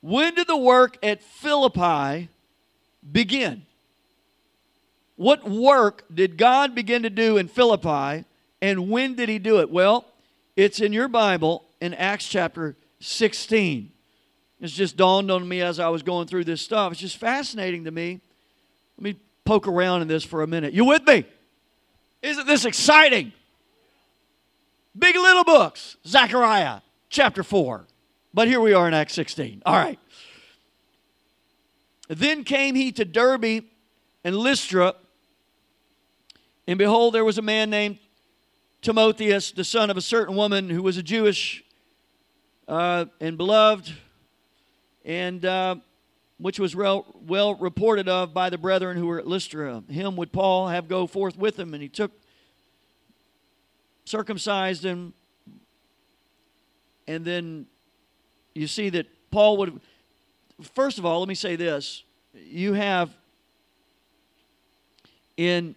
When 0.00 0.34
did 0.34 0.46
the 0.46 0.56
work 0.56 0.98
at 1.02 1.22
Philippi 1.22 2.28
begin? 3.10 3.66
What 5.16 5.48
work 5.48 6.04
did 6.12 6.38
God 6.38 6.74
begin 6.74 7.02
to 7.02 7.10
do 7.10 7.36
in 7.36 7.48
Philippi, 7.48 8.24
and 8.62 8.90
when 8.90 9.14
did 9.14 9.28
He 9.28 9.38
do 9.38 9.60
it? 9.60 9.70
Well, 9.70 10.06
it's 10.56 10.80
in 10.80 10.92
your 10.92 11.08
Bible 11.08 11.64
in 11.80 11.92
Acts 11.94 12.26
chapter 12.28 12.76
16. 13.00 13.92
It's 14.60 14.72
just 14.72 14.96
dawned 14.96 15.30
on 15.30 15.46
me 15.46 15.60
as 15.60 15.78
I 15.78 15.88
was 15.88 16.02
going 16.02 16.26
through 16.26 16.44
this 16.44 16.60
stuff. 16.60 16.92
It's 16.92 17.00
just 17.00 17.16
fascinating 17.16 17.84
to 17.84 17.90
me 17.90 18.20
let 19.00 19.14
me 19.14 19.20
poke 19.46 19.66
around 19.66 20.02
in 20.02 20.08
this 20.08 20.24
for 20.24 20.42
a 20.42 20.46
minute. 20.46 20.74
You 20.74 20.84
with 20.84 21.06
me? 21.06 21.24
Isn't 22.20 22.46
this 22.46 22.66
exciting? 22.66 23.32
Big 24.96 25.16
little 25.16 25.44
books, 25.44 25.96
Zechariah 26.06 26.82
chapter 27.08 27.42
4. 27.42 27.86
But 28.32 28.48
here 28.48 28.60
we 28.60 28.72
are 28.72 28.86
in 28.86 28.94
Acts 28.94 29.14
16. 29.14 29.62
All 29.66 29.74
right. 29.74 29.98
Then 32.08 32.44
came 32.44 32.74
he 32.74 32.92
to 32.92 33.04
Derbe 33.04 33.64
and 34.24 34.36
Lystra, 34.36 34.94
and 36.66 36.78
behold, 36.78 37.14
there 37.14 37.24
was 37.24 37.38
a 37.38 37.42
man 37.42 37.70
named 37.70 37.98
Timotheus, 38.82 39.52
the 39.52 39.64
son 39.64 39.90
of 39.90 39.96
a 39.96 40.00
certain 40.00 40.36
woman 40.36 40.70
who 40.70 40.82
was 40.82 40.96
a 40.96 41.02
Jewish 41.02 41.64
uh, 42.68 43.06
and 43.20 43.36
beloved. 43.36 43.92
And 45.04 45.44
uh, 45.44 45.76
which 46.40 46.58
was 46.58 46.74
well, 46.74 47.06
well 47.26 47.54
reported 47.54 48.08
of 48.08 48.32
by 48.32 48.48
the 48.48 48.56
brethren 48.56 48.96
who 48.96 49.06
were 49.06 49.18
at 49.18 49.26
Lystra. 49.26 49.82
Him 49.88 50.16
would 50.16 50.32
Paul 50.32 50.68
have 50.68 50.88
go 50.88 51.06
forth 51.06 51.36
with 51.36 51.58
him, 51.58 51.74
and 51.74 51.82
he 51.82 51.88
took, 51.88 52.12
circumcised 54.04 54.82
him, 54.82 55.12
and 57.06 57.24
then 57.24 57.66
you 58.54 58.66
see 58.66 58.90
that 58.90 59.06
Paul 59.30 59.56
would. 59.58 59.80
First 60.74 60.98
of 60.98 61.06
all, 61.06 61.20
let 61.20 61.28
me 61.28 61.34
say 61.34 61.56
this: 61.56 62.04
you 62.34 62.74
have 62.74 63.10
in 65.36 65.74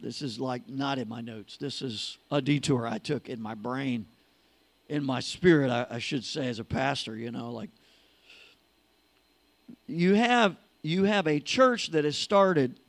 this 0.00 0.22
is 0.22 0.40
like 0.40 0.68
not 0.68 0.98
in 0.98 1.08
my 1.08 1.20
notes. 1.20 1.56
This 1.56 1.82
is 1.82 2.18
a 2.30 2.42
detour 2.42 2.86
I 2.86 2.98
took 2.98 3.28
in 3.28 3.40
my 3.40 3.54
brain, 3.54 4.06
in 4.88 5.04
my 5.04 5.20
spirit, 5.20 5.70
I, 5.70 5.86
I 5.90 5.98
should 5.98 6.24
say, 6.24 6.48
as 6.48 6.58
a 6.58 6.64
pastor. 6.64 7.16
You 7.16 7.30
know, 7.30 7.50
like 7.50 7.70
you 9.86 10.14
have 10.14 10.56
you 10.82 11.04
have 11.04 11.26
a 11.26 11.38
church 11.38 11.90
that 11.92 12.04
has 12.04 12.16
started 12.16 12.80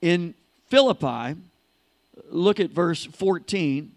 in 0.00 0.34
Philippi. 0.68 1.36
Look 2.30 2.60
at 2.60 2.70
verse 2.70 3.04
14. 3.04 3.92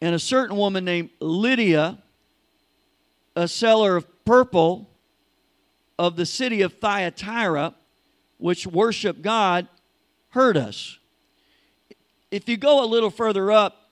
And 0.00 0.14
a 0.14 0.18
certain 0.18 0.56
woman 0.56 0.84
named 0.84 1.10
Lydia, 1.20 1.98
a 3.36 3.46
seller 3.46 3.96
of 3.96 4.24
purple 4.24 4.90
of 5.98 6.16
the 6.16 6.26
city 6.26 6.62
of 6.62 6.74
Thyatira, 6.74 7.74
which 8.38 8.66
worship 8.66 9.22
God, 9.22 9.68
heard 10.30 10.56
us. 10.56 10.98
If 12.30 12.48
you 12.48 12.56
go 12.56 12.84
a 12.84 12.86
little 12.86 13.10
further 13.10 13.52
up, 13.52 13.90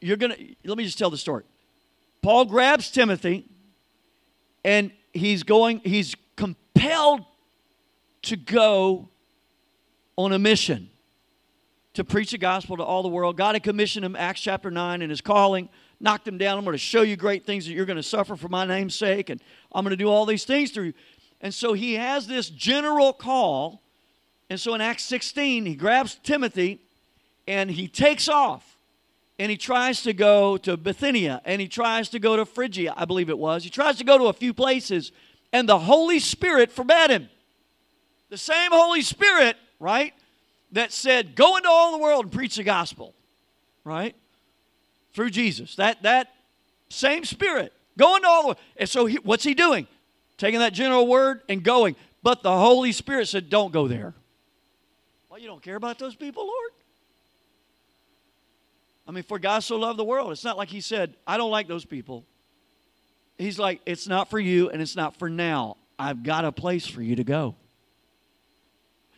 you're 0.00 0.16
going 0.16 0.32
to, 0.32 0.54
let 0.64 0.78
me 0.78 0.84
just 0.84 0.98
tell 0.98 1.10
the 1.10 1.18
story. 1.18 1.44
Paul 2.22 2.46
grabs 2.46 2.90
Timothy 2.90 3.44
and 4.64 4.90
he's 5.12 5.42
going, 5.42 5.80
he's 5.84 6.16
compelled 6.36 7.24
to 8.22 8.36
go 8.36 9.10
on 10.16 10.32
a 10.32 10.38
mission 10.38 10.90
to 11.94 12.04
preach 12.04 12.32
the 12.32 12.38
gospel 12.38 12.76
to 12.76 12.82
all 12.82 13.02
the 13.02 13.08
world. 13.08 13.36
God 13.36 13.54
had 13.54 13.62
commissioned 13.62 14.04
him, 14.04 14.16
Acts 14.16 14.40
chapter 14.40 14.70
9, 14.70 15.02
in 15.02 15.10
his 15.10 15.20
calling, 15.20 15.68
knocked 16.00 16.26
him 16.26 16.38
down. 16.38 16.58
I'm 16.58 16.64
going 16.64 16.74
to 16.74 16.78
show 16.78 17.02
you 17.02 17.16
great 17.16 17.46
things 17.46 17.66
that 17.66 17.72
you're 17.72 17.86
going 17.86 17.96
to 17.96 18.02
suffer 18.02 18.36
for 18.36 18.48
my 18.48 18.64
name's 18.64 18.94
sake, 18.94 19.30
and 19.30 19.40
I'm 19.72 19.84
going 19.84 19.90
to 19.90 19.96
do 19.96 20.08
all 20.08 20.26
these 20.26 20.44
things 20.44 20.70
through 20.70 20.84
you. 20.86 20.94
And 21.40 21.52
so 21.52 21.72
he 21.72 21.94
has 21.94 22.26
this 22.26 22.48
general 22.48 23.12
call. 23.12 23.82
And 24.50 24.58
so 24.58 24.74
in 24.74 24.80
Acts 24.80 25.04
16, 25.04 25.66
he 25.66 25.74
grabs 25.74 26.16
Timothy 26.22 26.80
and 27.46 27.70
he 27.70 27.86
takes 27.86 28.28
off. 28.28 28.78
And 29.38 29.50
he 29.50 29.56
tries 29.56 30.02
to 30.04 30.12
go 30.12 30.56
to 30.58 30.76
Bithynia 30.76 31.42
and 31.44 31.60
he 31.60 31.66
tries 31.68 32.08
to 32.10 32.18
go 32.18 32.36
to 32.36 32.46
Phrygia, 32.46 32.94
I 32.96 33.04
believe 33.04 33.28
it 33.28 33.38
was. 33.38 33.64
He 33.64 33.70
tries 33.70 33.98
to 33.98 34.04
go 34.04 34.16
to 34.16 34.26
a 34.26 34.32
few 34.32 34.54
places, 34.54 35.12
and 35.52 35.68
the 35.68 35.78
Holy 35.78 36.18
Spirit 36.18 36.70
forbade 36.70 37.10
him. 37.10 37.28
The 38.30 38.38
same 38.38 38.70
Holy 38.70 39.02
Spirit, 39.02 39.56
right, 39.84 40.14
that 40.72 40.92
said, 40.92 41.36
Go 41.36 41.56
into 41.56 41.68
all 41.68 41.92
the 41.92 41.98
world 41.98 42.24
and 42.24 42.32
preach 42.32 42.56
the 42.56 42.64
gospel, 42.64 43.14
right? 43.84 44.16
Through 45.12 45.30
Jesus. 45.30 45.76
That, 45.76 46.02
that 46.02 46.34
same 46.88 47.24
Spirit. 47.24 47.72
Go 47.96 48.16
into 48.16 48.26
all 48.26 48.42
the 48.42 48.46
world. 48.48 48.58
And 48.76 48.88
so 48.88 49.06
he, 49.06 49.16
what's 49.18 49.44
he 49.44 49.54
doing? 49.54 49.86
taking 50.36 50.60
that 50.60 50.72
general 50.72 51.06
word 51.06 51.42
and 51.48 51.62
going. 51.62 51.96
But 52.22 52.42
the 52.42 52.56
Holy 52.56 52.92
Spirit 52.92 53.28
said, 53.28 53.50
Don't 53.50 53.72
go 53.72 53.88
there. 53.88 54.14
Well, 55.28 55.38
you 55.38 55.46
don't 55.46 55.62
care 55.62 55.76
about 55.76 55.98
those 55.98 56.14
people, 56.14 56.46
Lord? 56.46 56.70
I 59.06 59.10
mean, 59.10 59.24
for 59.24 59.38
God 59.38 59.60
so 59.60 59.76
loved 59.76 59.98
the 59.98 60.04
world, 60.04 60.32
it's 60.32 60.44
not 60.44 60.56
like 60.56 60.68
He 60.68 60.80
said, 60.80 61.14
I 61.26 61.36
don't 61.36 61.50
like 61.50 61.68
those 61.68 61.84
people. 61.84 62.24
He's 63.38 63.58
like, 63.58 63.80
It's 63.86 64.08
not 64.08 64.30
for 64.30 64.38
you 64.38 64.70
and 64.70 64.80
it's 64.80 64.96
not 64.96 65.16
for 65.16 65.28
now. 65.28 65.76
I've 65.98 66.22
got 66.22 66.44
a 66.44 66.52
place 66.52 66.86
for 66.86 67.02
you 67.02 67.16
to 67.16 67.24
go. 67.24 67.54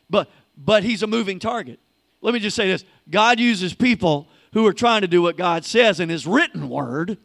But 0.09 0.31
but 0.57 0.83
he's 0.83 1.03
a 1.03 1.07
moving 1.07 1.39
target. 1.39 1.79
Let 2.21 2.35
me 2.35 2.41
just 2.41 2.57
say 2.57 2.69
this 2.69 2.85
God 3.09 3.39
uses 3.39 3.75
people 3.75 4.29
who 4.53 4.67
are 4.67 4.73
trying 4.73 5.03
to 5.03 5.09
do 5.09 5.23
what 5.23 5.37
God 5.37 5.65
says 5.65 6.01
in 6.01 6.09
his 6.09 6.27
written 6.27 6.69
word 6.69 7.19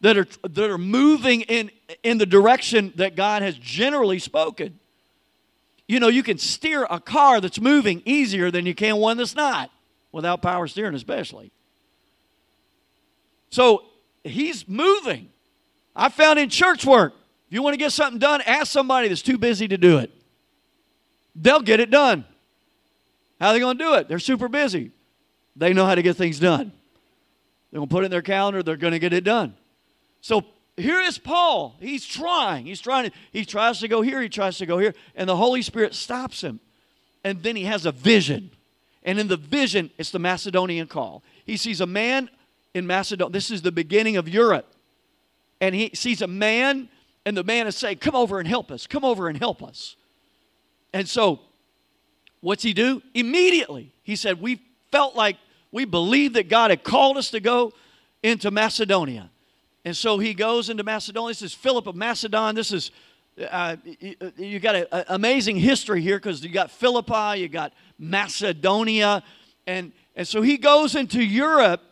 that 0.00 0.18
are, 0.18 0.26
that 0.42 0.70
are 0.70 0.78
moving 0.78 1.42
in, 1.42 1.70
in 2.02 2.18
the 2.18 2.26
direction 2.26 2.92
that 2.96 3.16
God 3.16 3.42
has 3.42 3.56
generally 3.56 4.18
spoken. 4.18 4.78
You 5.88 6.00
know, 6.00 6.08
you 6.08 6.22
can 6.22 6.38
steer 6.38 6.86
a 6.90 7.00
car 7.00 7.40
that's 7.40 7.60
moving 7.60 8.02
easier 8.04 8.50
than 8.50 8.66
you 8.66 8.74
can 8.74 8.96
one 8.96 9.16
that's 9.16 9.34
not, 9.34 9.70
without 10.12 10.42
power 10.42 10.66
steering, 10.66 10.94
especially. 10.94 11.52
So 13.50 13.84
he's 14.24 14.68
moving. 14.68 15.30
I 15.94 16.08
found 16.08 16.38
in 16.38 16.50
church 16.50 16.84
work, 16.84 17.14
if 17.48 17.54
you 17.54 17.62
want 17.62 17.74
to 17.74 17.78
get 17.78 17.92
something 17.92 18.18
done, 18.18 18.42
ask 18.42 18.70
somebody 18.70 19.08
that's 19.08 19.22
too 19.22 19.38
busy 19.38 19.68
to 19.68 19.78
do 19.78 19.98
it. 19.98 20.10
They'll 21.36 21.60
get 21.60 21.80
it 21.80 21.90
done. 21.90 22.24
How 23.40 23.48
are 23.48 23.52
they 23.52 23.60
going 23.60 23.76
to 23.76 23.84
do 23.84 23.94
it? 23.94 24.08
They're 24.08 24.18
super 24.18 24.48
busy. 24.48 24.90
They 25.54 25.72
know 25.72 25.84
how 25.84 25.94
to 25.94 26.02
get 26.02 26.16
things 26.16 26.38
done. 26.38 26.72
They're 27.70 27.78
going 27.78 27.88
to 27.88 27.94
put 27.94 28.02
it 28.04 28.06
in 28.06 28.10
their 28.10 28.22
calendar, 28.22 28.62
they're 28.62 28.76
going 28.76 28.94
to 28.94 28.98
get 28.98 29.12
it 29.12 29.24
done. 29.24 29.54
So 30.22 30.44
here 30.76 31.00
is 31.00 31.18
Paul. 31.18 31.76
He's 31.78 32.06
trying. 32.06 32.66
He's 32.66 32.80
trying 32.80 33.10
to, 33.10 33.16
he 33.32 33.44
tries 33.44 33.80
to 33.80 33.88
go 33.88 34.00
here, 34.00 34.22
he 34.22 34.28
tries 34.28 34.58
to 34.58 34.66
go 34.66 34.78
here, 34.78 34.94
and 35.14 35.28
the 35.28 35.36
Holy 35.36 35.62
Spirit 35.62 35.94
stops 35.94 36.40
him. 36.40 36.60
And 37.22 37.42
then 37.42 37.56
he 37.56 37.64
has 37.64 37.86
a 37.86 37.92
vision. 37.92 38.50
And 39.02 39.18
in 39.18 39.28
the 39.28 39.36
vision, 39.36 39.90
it's 39.98 40.10
the 40.10 40.18
Macedonian 40.18 40.86
call. 40.86 41.22
He 41.44 41.56
sees 41.56 41.80
a 41.80 41.86
man 41.86 42.30
in 42.72 42.86
Macedonia. 42.86 43.32
This 43.32 43.50
is 43.50 43.62
the 43.62 43.72
beginning 43.72 44.16
of 44.16 44.28
Europe. 44.28 44.72
And 45.60 45.74
he 45.74 45.90
sees 45.94 46.22
a 46.22 46.26
man, 46.26 46.88
and 47.24 47.36
the 47.36 47.44
man 47.44 47.66
is 47.66 47.76
saying, 47.76 47.98
Come 47.98 48.14
over 48.14 48.38
and 48.38 48.48
help 48.48 48.70
us. 48.70 48.86
Come 48.86 49.04
over 49.04 49.28
and 49.28 49.38
help 49.38 49.62
us. 49.62 49.96
And 50.96 51.06
so, 51.06 51.40
what's 52.40 52.62
he 52.62 52.72
do? 52.72 53.02
Immediately, 53.12 53.92
he 54.02 54.16
said, 54.16 54.40
We 54.40 54.62
felt 54.90 55.14
like 55.14 55.36
we 55.70 55.84
believed 55.84 56.36
that 56.36 56.48
God 56.48 56.70
had 56.70 56.84
called 56.84 57.18
us 57.18 57.30
to 57.32 57.40
go 57.40 57.74
into 58.22 58.50
Macedonia. 58.50 59.30
And 59.84 59.94
so 59.94 60.18
he 60.18 60.32
goes 60.32 60.70
into 60.70 60.84
Macedonia. 60.84 61.32
This 61.32 61.42
is 61.42 61.52
Philip 61.52 61.86
of 61.86 61.96
Macedon. 61.96 62.54
This 62.54 62.72
is, 62.72 62.92
uh, 63.50 63.76
you, 63.84 64.16
you 64.38 64.58
got 64.58 64.74
an 64.74 65.04
amazing 65.08 65.56
history 65.58 66.00
here 66.00 66.16
because 66.16 66.42
you 66.42 66.48
got 66.48 66.70
Philippi, 66.70 67.40
you 67.40 67.48
got 67.50 67.74
Macedonia. 67.98 69.22
And, 69.66 69.92
and 70.16 70.26
so 70.26 70.40
he 70.40 70.56
goes 70.56 70.94
into 70.94 71.22
Europe. 71.22 71.82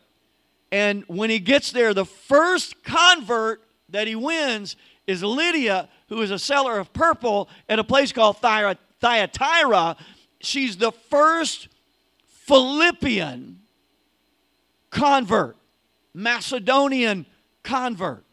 And 0.72 1.04
when 1.08 1.28
he 1.28 1.40
gets 1.40 1.72
there, 1.72 1.92
the 1.92 2.06
first 2.06 2.82
convert 2.84 3.60
that 3.90 4.08
he 4.08 4.16
wins 4.16 4.76
is 5.06 5.22
Lydia, 5.22 5.90
who 6.08 6.22
is 6.22 6.30
a 6.30 6.38
seller 6.38 6.78
of 6.78 6.90
purple 6.94 7.50
at 7.68 7.78
a 7.78 7.84
place 7.84 8.10
called 8.10 8.38
Thyatira. 8.38 8.78
Thyatira, 9.00 9.96
she's 10.40 10.76
the 10.76 10.92
first 10.92 11.68
Philippian 12.26 13.61
convert, 14.90 15.57
Macedonian 16.12 17.26
convert. 17.62 18.24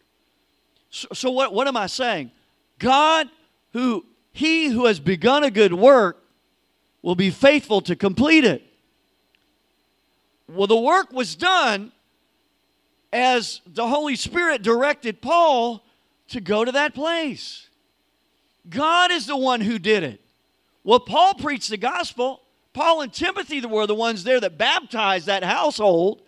So, 0.89 1.08
so 1.13 1.32
what, 1.32 1.54
what 1.54 1.67
am 1.67 1.78
I 1.78 1.88
saying? 1.88 2.32
God, 2.80 3.30
who 3.74 4.06
he 4.32 4.67
who 4.69 4.86
has 4.86 5.00
begun 5.00 5.43
a 5.43 5.52
good 5.52 5.74
work 5.74 6.24
will 7.02 7.15
be 7.15 7.30
faithful 7.30 7.82
to 7.82 7.95
complete 7.95 8.45
it. 8.45 8.63
Well, 10.47 10.67
the 10.67 10.78
work 10.78 11.12
was 11.12 11.36
done 11.36 11.91
as 13.13 13.62
the 13.65 13.88
Holy 13.88 14.15
Spirit 14.15 14.62
directed 14.62 15.21
Paul 15.21 15.84
to 16.30 16.41
go 16.41 16.63
to 16.63 16.71
that 16.71 16.93
place. 16.93 17.67
God 18.69 19.12
is 19.12 19.26
the 19.26 19.38
one 19.38 19.62
who 19.62 19.80
did 19.80 20.04
it. 20.04 20.20
Well, 20.84 21.00
Paul 21.00 21.36
preached 21.36 21.70
the 21.70 21.78
gospel. 21.78 22.41
Paul 22.74 23.02
and 23.02 23.13
Timothy 23.13 23.65
were 23.65 23.86
the 23.86 23.96
ones 23.96 24.24
there 24.24 24.39
that 24.39 24.58
baptized 24.58 25.28
that 25.28 25.44
household. 25.44 26.22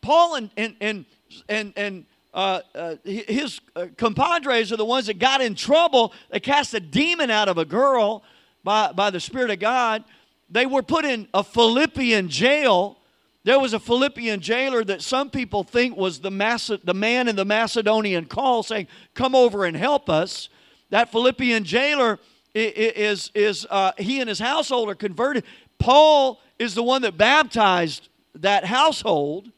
Paul 0.00 0.36
and, 0.36 0.50
and, 0.56 0.76
and, 0.80 1.04
and, 1.48 1.72
and 1.76 2.06
uh, 2.34 2.60
uh, 2.74 2.96
his 3.04 3.60
uh, 3.76 3.86
compadres 3.96 4.72
are 4.72 4.76
the 4.76 4.84
ones 4.84 5.06
that 5.06 5.18
got 5.18 5.40
in 5.40 5.54
trouble. 5.54 6.12
They 6.30 6.40
cast 6.40 6.74
a 6.74 6.80
demon 6.80 7.30
out 7.30 7.48
of 7.48 7.58
a 7.58 7.64
girl 7.64 8.24
by, 8.64 8.92
by 8.92 9.10
the 9.10 9.20
Spirit 9.20 9.50
of 9.50 9.58
God. 9.58 10.02
They 10.50 10.66
were 10.66 10.82
put 10.82 11.04
in 11.04 11.28
a 11.34 11.44
Philippian 11.44 12.28
jail. 12.28 12.98
There 13.44 13.58
was 13.58 13.74
a 13.74 13.80
Philippian 13.80 14.40
jailer 14.40 14.82
that 14.84 15.02
some 15.02 15.30
people 15.30 15.62
think 15.62 15.96
was 15.96 16.20
the, 16.20 16.30
Mace- 16.30 16.70
the 16.84 16.94
man 16.94 17.28
in 17.28 17.36
the 17.36 17.44
Macedonian 17.44 18.24
call 18.24 18.62
saying, 18.62 18.88
Come 19.14 19.34
over 19.34 19.64
and 19.64 19.76
help 19.76 20.08
us. 20.08 20.48
That 20.90 21.10
Philippian 21.10 21.64
jailer 21.64 22.18
is, 22.54 23.30
is 23.34 23.66
uh, 23.70 23.92
he 23.98 24.20
and 24.20 24.28
his 24.28 24.38
household 24.38 24.88
are 24.90 24.94
converted. 24.94 25.44
Paul 25.78 26.40
is 26.58 26.74
the 26.74 26.82
one 26.82 27.02
that 27.02 27.16
baptized 27.16 28.08
that 28.36 28.64
household 28.64 29.50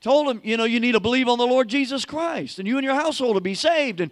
told 0.00 0.28
him, 0.28 0.40
you 0.42 0.56
know, 0.56 0.64
you 0.64 0.80
need 0.80 0.92
to 0.92 1.00
believe 1.00 1.28
on 1.28 1.38
the 1.38 1.46
Lord 1.46 1.68
Jesus 1.68 2.04
Christ, 2.04 2.58
and 2.58 2.66
you 2.66 2.78
and 2.78 2.84
your 2.84 2.94
household 2.94 3.34
will 3.34 3.40
be 3.40 3.54
saved. 3.54 4.00
And 4.00 4.10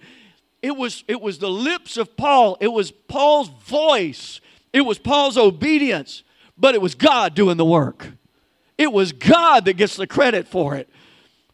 it 0.61 0.77
was 0.77 1.05
it 1.09 1.21
was 1.21 1.38
the 1.38 1.51
lips 1.51 1.97
of 1.97 2.17
Paul. 2.17 2.57
It 2.61 2.69
was 2.69 2.91
Paul's 2.91 3.49
voice. 3.49 4.41
It 4.73 4.83
was 4.83 4.99
Paul's 4.99 5.38
obedience, 5.38 6.23
but 6.59 6.75
it 6.75 6.83
was 6.83 6.95
God 6.95 7.35
doing 7.35 7.57
the 7.57 7.64
work. 7.64 8.09
It 8.77 8.93
was 8.93 9.12
God 9.12 9.64
that 9.64 9.75
gets 9.75 9.97
the 9.97 10.07
credit 10.07 10.47
for 10.47 10.77
it. 10.77 10.88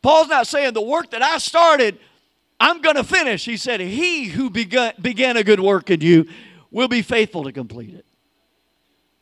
Paul's 0.03 0.29
not 0.29 0.47
saying 0.47 0.75
the 0.75 0.83
work 0.83 1.11
that 1.13 1.23
I 1.23 1.39
started, 1.39 1.99
I'm 2.61 2.81
going 2.81 2.97
to 2.97 3.05
finish. 3.05 3.45
He 3.45 3.57
said, 3.57 3.81
He 3.81 4.27
who 4.27 4.51
began, 4.51 4.93
began 5.01 5.37
a 5.37 5.45
good 5.45 5.61
work 5.61 5.91
in 5.91 6.01
you 6.01 6.27
will 6.71 6.89
be 6.89 7.03
faithful 7.03 7.45
to 7.45 7.53
complete 7.53 7.95
it. 7.95 8.05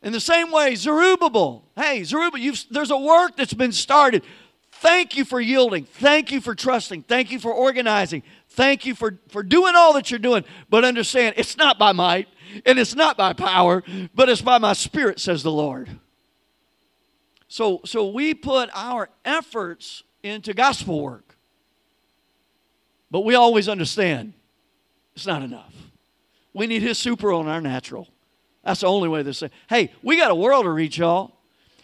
In 0.01 0.11
the 0.11 0.19
same 0.19 0.51
way, 0.51 0.75
Zerubbabel, 0.75 1.63
hey, 1.77 2.03
Zerubbabel, 2.03 2.53
there's 2.71 2.91
a 2.91 2.97
work 2.97 3.37
that's 3.37 3.53
been 3.53 3.71
started. 3.71 4.23
Thank 4.73 5.15
you 5.15 5.23
for 5.23 5.39
yielding. 5.39 5.85
Thank 5.85 6.31
you 6.31 6.41
for 6.41 6.55
trusting. 6.55 7.03
Thank 7.03 7.31
you 7.31 7.39
for 7.39 7.53
organizing. 7.53 8.23
Thank 8.49 8.85
you 8.85 8.95
for, 8.95 9.17
for 9.29 9.41
doing 9.41 9.75
all 9.77 9.93
that 9.93 10.11
you're 10.11 10.19
doing. 10.19 10.43
But 10.69 10.83
understand, 10.83 11.35
it's 11.37 11.55
not 11.55 11.79
by 11.79 11.93
might 11.93 12.27
and 12.65 12.77
it's 12.77 12.95
not 12.95 13.17
by 13.17 13.31
power, 13.31 13.81
but 14.13 14.27
it's 14.27 14.41
by 14.41 14.57
my 14.57 14.73
spirit, 14.73 15.19
says 15.19 15.41
the 15.41 15.51
Lord. 15.51 15.89
So, 17.47 17.81
so 17.85 18.09
we 18.09 18.33
put 18.33 18.69
our 18.73 19.09
efforts 19.23 20.03
into 20.21 20.53
gospel 20.53 21.01
work. 21.01 21.32
But 23.13 23.25
we 23.25 23.35
always 23.35 23.69
understand 23.69 24.33
it's 25.15 25.27
not 25.27 25.43
enough. 25.43 25.71
We 26.51 26.65
need 26.65 26.81
his 26.81 26.97
super 26.97 27.31
on 27.31 27.47
our 27.47 27.61
natural. 27.61 28.07
That's 28.65 28.79
the 28.79 28.87
only 28.87 29.07
way 29.07 29.21
to 29.21 29.31
say, 29.35 29.51
hey, 29.69 29.93
we 30.01 30.17
got 30.17 30.31
a 30.31 30.35
world 30.35 30.63
to 30.63 30.71
reach, 30.71 30.97
y'all. 30.97 31.31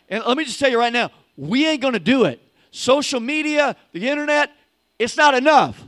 And 0.09 0.23
let 0.25 0.37
me 0.37 0.43
just 0.43 0.59
tell 0.59 0.71
you 0.71 0.79
right 0.79 0.91
now, 0.91 1.11
we 1.37 1.67
ain't 1.67 1.83
going 1.83 1.93
to 1.93 1.99
do 1.99 2.25
it. 2.25 2.41
Social 2.71 3.19
media, 3.19 3.75
the 3.91 4.09
internet, 4.09 4.51
it's 4.97 5.15
not 5.17 5.35
enough. 5.35 5.79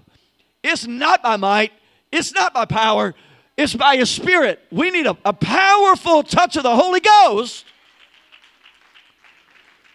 It's 0.62 0.86
not 0.86 1.24
by 1.24 1.38
might, 1.38 1.72
it's 2.12 2.32
not 2.34 2.54
by 2.54 2.66
power, 2.66 3.16
it's 3.58 3.74
by 3.74 3.98
His 3.98 4.12
Spirit. 4.12 4.60
We 4.70 4.92
need 4.92 5.08
a, 5.08 5.18
a 5.26 5.34
powerful 5.34 6.22
touch 6.22 6.56
of 6.56 6.62
the 6.62 6.76
Holy 6.76 7.00
Ghost. 7.00 7.66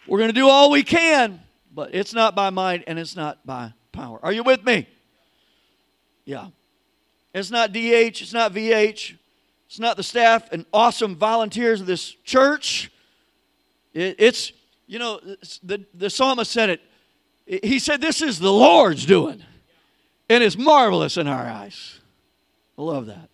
We're 0.09 0.19
going 0.19 0.31
to 0.31 0.41
do 0.41 0.49
all 0.49 0.73
we 0.73 0.83
can, 0.83 1.41
but 1.73 1.95
it's 1.95 2.13
not 2.13 2.35
by 2.35 2.51
might 2.51 2.83
and 2.89 2.99
it's 2.99 3.15
not 3.15 3.47
by 3.47 3.75
power. 3.93 4.19
Are 4.25 4.33
you 4.33 4.43
with 4.43 4.65
me? 4.65 4.89
Yeah. 6.27 6.49
It's 7.33 7.51
not 7.51 7.73
DH, 7.73 8.21
it's 8.21 8.33
not 8.33 8.53
VH, 8.53 9.17
it's 9.67 9.79
not 9.79 9.97
the 9.97 10.03
staff 10.03 10.51
and 10.53 10.67
awesome 10.73 11.17
volunteers 11.17 11.81
of 11.81 11.87
this 11.87 12.11
church. 12.25 12.91
It, 13.95 14.17
it's, 14.19 14.53
you 14.87 14.99
know, 14.99 15.21
the, 15.63 15.85
the 15.95 16.11
psalmist 16.11 16.51
said 16.51 16.71
it. 16.71 16.81
He 17.65 17.79
said, 17.79 18.01
This 18.01 18.21
is 18.23 18.39
the 18.39 18.53
Lord's 18.53 19.07
doing, 19.07 19.43
and 20.29 20.43
it's 20.43 20.59
marvelous 20.59 21.17
in 21.17 21.29
our 21.29 21.47
eyes. 21.47 22.01
I 22.77 22.83
love 22.83 23.07
that. 23.07 23.29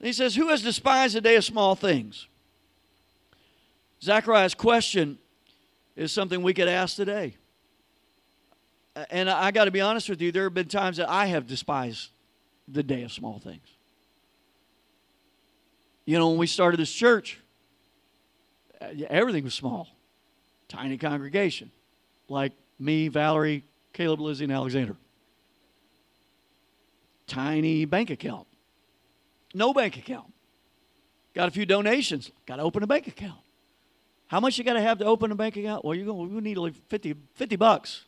he 0.00 0.12
says, 0.12 0.34
Who 0.34 0.48
has 0.48 0.62
despised 0.62 1.14
the 1.14 1.20
day 1.20 1.36
of 1.36 1.44
small 1.44 1.74
things? 1.74 2.26
Zechariah's 4.02 4.54
question 4.54 5.18
is 5.96 6.12
something 6.12 6.42
we 6.42 6.54
could 6.54 6.68
ask 6.68 6.96
today. 6.96 7.36
And 9.10 9.28
I 9.28 9.50
got 9.50 9.64
to 9.64 9.70
be 9.70 9.80
honest 9.80 10.08
with 10.08 10.20
you, 10.20 10.30
there 10.30 10.44
have 10.44 10.54
been 10.54 10.68
times 10.68 10.98
that 10.98 11.08
I 11.08 11.26
have 11.26 11.46
despised 11.46 12.10
the 12.68 12.82
day 12.82 13.02
of 13.02 13.12
small 13.12 13.38
things. 13.38 13.66
You 16.04 16.18
know, 16.18 16.28
when 16.28 16.38
we 16.38 16.46
started 16.46 16.78
this 16.78 16.92
church, 16.92 17.40
uh, 18.80 18.88
everything 19.08 19.44
was 19.44 19.54
small, 19.54 19.88
tiny 20.68 20.98
congregation, 20.98 21.70
like 22.28 22.52
me, 22.78 23.08
Valerie, 23.08 23.64
Caleb, 23.92 24.20
Lizzie, 24.20 24.44
and 24.44 24.52
Alexander. 24.52 24.96
Tiny 27.26 27.86
bank 27.86 28.10
account, 28.10 28.46
no 29.54 29.72
bank 29.72 29.96
account. 29.96 30.26
Got 31.34 31.48
a 31.48 31.50
few 31.50 31.66
donations, 31.66 32.30
got 32.46 32.56
to 32.56 32.62
open 32.62 32.82
a 32.82 32.86
bank 32.86 33.06
account. 33.08 33.40
How 34.26 34.40
much 34.40 34.58
you 34.58 34.64
got 34.64 34.74
to 34.74 34.80
have 34.80 34.98
to 34.98 35.04
open 35.04 35.32
a 35.32 35.34
bank 35.34 35.56
account? 35.56 35.84
Well, 35.84 35.94
you're 35.94 36.06
going. 36.06 36.34
We 36.34 36.40
need 36.40 36.58
like 36.58 36.74
50, 36.88 37.14
50 37.34 37.56
bucks. 37.56 38.04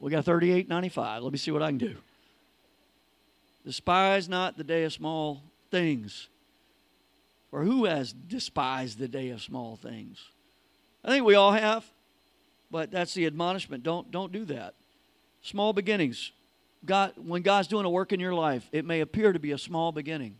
We 0.00 0.10
got 0.10 0.24
thirty 0.24 0.50
eight 0.50 0.68
ninety 0.68 0.88
five. 0.88 1.22
Let 1.22 1.30
me 1.30 1.38
see 1.38 1.50
what 1.50 1.62
I 1.62 1.68
can 1.68 1.78
do. 1.78 1.96
Despise 3.64 4.28
not 4.28 4.56
the 4.56 4.64
day 4.64 4.84
of 4.84 4.92
small 4.92 5.42
things. 5.70 6.28
For 7.50 7.62
who 7.62 7.84
has 7.84 8.12
despised 8.12 8.98
the 8.98 9.08
day 9.08 9.28
of 9.30 9.42
small 9.42 9.76
things? 9.76 10.18
I 11.04 11.08
think 11.08 11.26
we 11.26 11.34
all 11.34 11.52
have, 11.52 11.84
but 12.70 12.90
that's 12.90 13.12
the 13.12 13.26
admonishment. 13.26 13.82
Don't 13.82 14.10
don't 14.10 14.32
do 14.32 14.44
that. 14.46 14.74
Small 15.42 15.72
beginnings. 15.72 16.32
God, 16.84 17.12
when 17.16 17.42
God's 17.42 17.68
doing 17.68 17.84
a 17.84 17.90
work 17.90 18.12
in 18.12 18.20
your 18.20 18.34
life, 18.34 18.66
it 18.72 18.86
may 18.86 19.00
appear 19.00 19.34
to 19.34 19.38
be 19.38 19.52
a 19.52 19.58
small 19.58 19.92
beginning, 19.92 20.36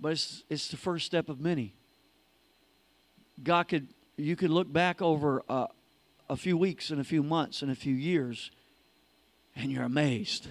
but 0.00 0.12
it's 0.12 0.42
it's 0.50 0.68
the 0.68 0.76
first 0.76 1.06
step 1.06 1.28
of 1.28 1.40
many. 1.40 1.74
God 3.40 3.68
could 3.68 3.88
you 4.16 4.34
could 4.34 4.50
look 4.50 4.72
back 4.72 5.00
over 5.00 5.42
a, 5.48 5.68
a 6.32 6.36
few 6.36 6.56
weeks 6.56 6.90
and 6.90 7.00
a 7.00 7.04
few 7.04 7.22
months 7.22 7.62
and 7.62 7.70
a 7.70 7.74
few 7.74 7.94
years, 7.94 8.50
and 9.54 9.70
you're 9.70 9.84
amazed. 9.84 10.48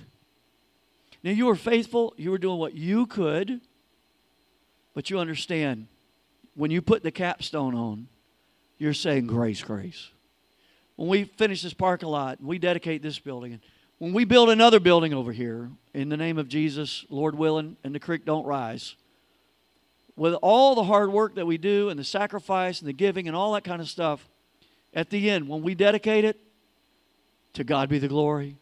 Now 1.24 1.32
you 1.32 1.46
were 1.46 1.56
faithful. 1.56 2.13
You 2.17 2.32
were 2.32 2.38
doing 2.38 2.60
what 2.60 2.74
you 2.74 3.06
could 3.06 3.62
but 4.94 5.10
you 5.10 5.20
understand, 5.20 5.88
when 6.56 6.72
you 6.72 6.82
put 6.82 7.04
the 7.04 7.12
capstone 7.12 7.76
on, 7.76 8.08
you're 8.78 8.94
saying 8.94 9.28
grace, 9.28 9.62
grace. 9.63 10.10
When 10.96 11.08
we 11.08 11.24
finish 11.24 11.62
this 11.62 11.74
parking 11.74 12.10
lot, 12.10 12.41
we 12.41 12.60
dedicate 12.60 13.02
this 13.02 13.20
building. 13.20 13.60
When 14.00 14.13
we 14.13 14.26
build 14.26 14.50
another 14.50 14.80
building 14.80 15.13
over 15.13 15.32
here, 15.32 15.70
in 15.94 16.10
the 16.10 16.17
name 16.17 16.38
of 16.38 16.48
Jesus, 16.48 17.06
Lord 17.10 17.36
willing, 17.36 17.78
and 17.84 17.96
the 17.96 18.00
creek 18.00 18.26
don't 18.26 18.46
rise, 18.46 18.96
with 20.15 20.34
all 20.41 20.76
the 20.76 20.84
hard 20.84 21.12
work 21.12 21.36
that 21.36 21.46
we 21.46 21.58
do 21.58 21.89
and 21.89 21.98
the 21.98 22.04
sacrifice 22.04 22.80
and 22.80 22.88
the 22.88 22.94
giving 22.94 23.28
and 23.28 23.36
all 23.36 23.54
that 23.54 23.63
kind 23.63 23.82
of 23.82 23.88
stuff, 23.88 24.28
at 24.93 25.10
the 25.10 25.30
end, 25.30 25.47
when 25.47 25.62
we 25.62 25.75
dedicate 25.75 26.25
it, 26.25 26.39
to 27.54 27.63
God 27.63 27.89
be 27.89 27.99
the 27.99 28.08
glory. 28.08 28.58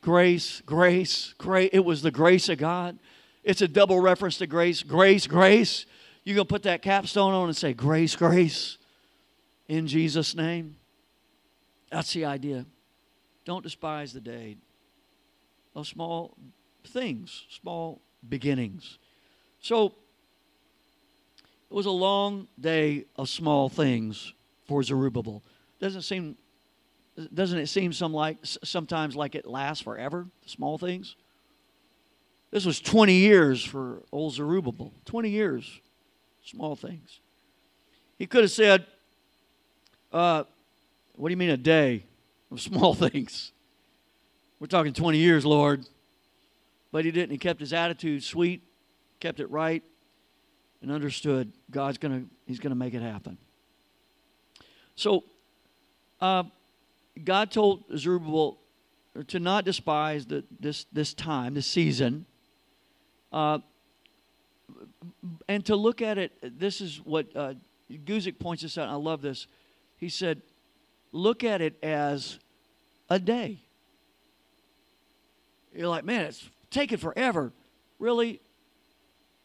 Grace, 0.00 0.62
grace, 0.64 1.34
grace. 1.38 1.70
It 1.72 1.84
was 1.84 2.02
the 2.02 2.10
grace 2.10 2.48
of 2.48 2.58
God. 2.58 2.98
It's 3.44 3.62
a 3.62 3.68
double 3.68 4.00
reference 4.00 4.38
to 4.38 4.46
grace. 4.46 4.82
Grace, 4.82 5.26
grace. 5.26 5.86
You're 6.24 6.36
going 6.36 6.46
to 6.46 6.52
put 6.52 6.62
that 6.64 6.82
capstone 6.82 7.32
on 7.32 7.48
and 7.48 7.56
say, 7.56 7.72
Grace, 7.72 8.16
grace, 8.16 8.78
in 9.68 9.86
Jesus' 9.86 10.34
name. 10.34 10.76
That's 11.90 12.12
the 12.12 12.24
idea. 12.24 12.66
Don't 13.44 13.62
despise 13.62 14.12
the 14.12 14.20
day 14.20 14.56
of 15.74 15.86
small 15.86 16.36
things, 16.86 17.46
small 17.48 18.00
beginnings. 18.28 18.98
So, 19.60 19.94
it 21.70 21.74
was 21.74 21.86
a 21.86 21.90
long 21.90 22.48
day 22.58 23.04
of 23.16 23.28
small 23.28 23.68
things 23.68 24.34
for 24.66 24.82
Zerubbabel. 24.82 25.42
Doesn't 25.80 26.02
seem 26.02 26.36
doesn't 27.34 27.58
it 27.58 27.66
seem 27.66 27.92
some 27.92 28.14
like 28.14 28.38
sometimes 28.42 29.16
like 29.16 29.34
it 29.34 29.46
lasts 29.46 29.82
forever, 29.82 30.26
small 30.46 30.78
things? 30.78 31.16
This 32.50 32.64
was 32.64 32.80
20 32.80 33.12
years 33.14 33.64
for 33.64 34.02
old 34.10 34.34
Zerubbabel. 34.34 34.92
20 35.04 35.28
years. 35.28 35.80
Small 36.42 36.74
things. 36.74 37.20
He 38.18 38.26
could 38.26 38.42
have 38.42 38.50
said, 38.50 38.86
uh, 40.12 40.44
What 41.14 41.28
do 41.28 41.32
you 41.32 41.36
mean 41.36 41.50
a 41.50 41.56
day 41.56 42.04
of 42.50 42.60
small 42.60 42.94
things? 42.94 43.52
We're 44.58 44.66
talking 44.66 44.92
20 44.92 45.18
years, 45.18 45.44
Lord. 45.44 45.84
But 46.92 47.04
he 47.04 47.12
didn't. 47.12 47.30
He 47.30 47.38
kept 47.38 47.60
his 47.60 47.72
attitude 47.72 48.24
sweet, 48.24 48.62
kept 49.20 49.38
it 49.38 49.48
right, 49.48 49.82
and 50.82 50.90
understood 50.90 51.52
God's 51.70 51.98
to, 52.12 52.26
he's 52.46 52.58
to 52.70 52.76
make 52.76 52.94
it 52.94 53.02
happen. 53.02 53.38
So, 54.96 55.24
uh, 56.20 56.44
God 57.22 57.50
told 57.50 57.84
Zerubbabel 57.96 58.58
to 59.26 59.40
not 59.40 59.64
despise 59.64 60.26
the, 60.26 60.44
this, 60.60 60.86
this 60.92 61.14
time, 61.14 61.54
this 61.54 61.66
season, 61.66 62.26
uh, 63.32 63.58
and 65.48 65.64
to 65.66 65.76
look 65.76 66.02
at 66.02 66.18
it, 66.18 66.58
this 66.58 66.80
is 66.80 67.00
what 67.04 67.26
uh, 67.34 67.54
Guzik 67.90 68.38
points 68.38 68.62
this 68.62 68.78
out. 68.78 68.88
I 68.88 68.94
love 68.94 69.20
this. 69.20 69.46
He 69.96 70.08
said, 70.08 70.42
look 71.12 71.44
at 71.44 71.60
it 71.60 71.82
as 71.82 72.38
a 73.08 73.18
day. 73.18 73.62
You're 75.74 75.88
like, 75.88 76.04
man, 76.04 76.26
it's 76.26 76.48
taken 76.70 76.98
forever. 76.98 77.52
Really, 77.98 78.40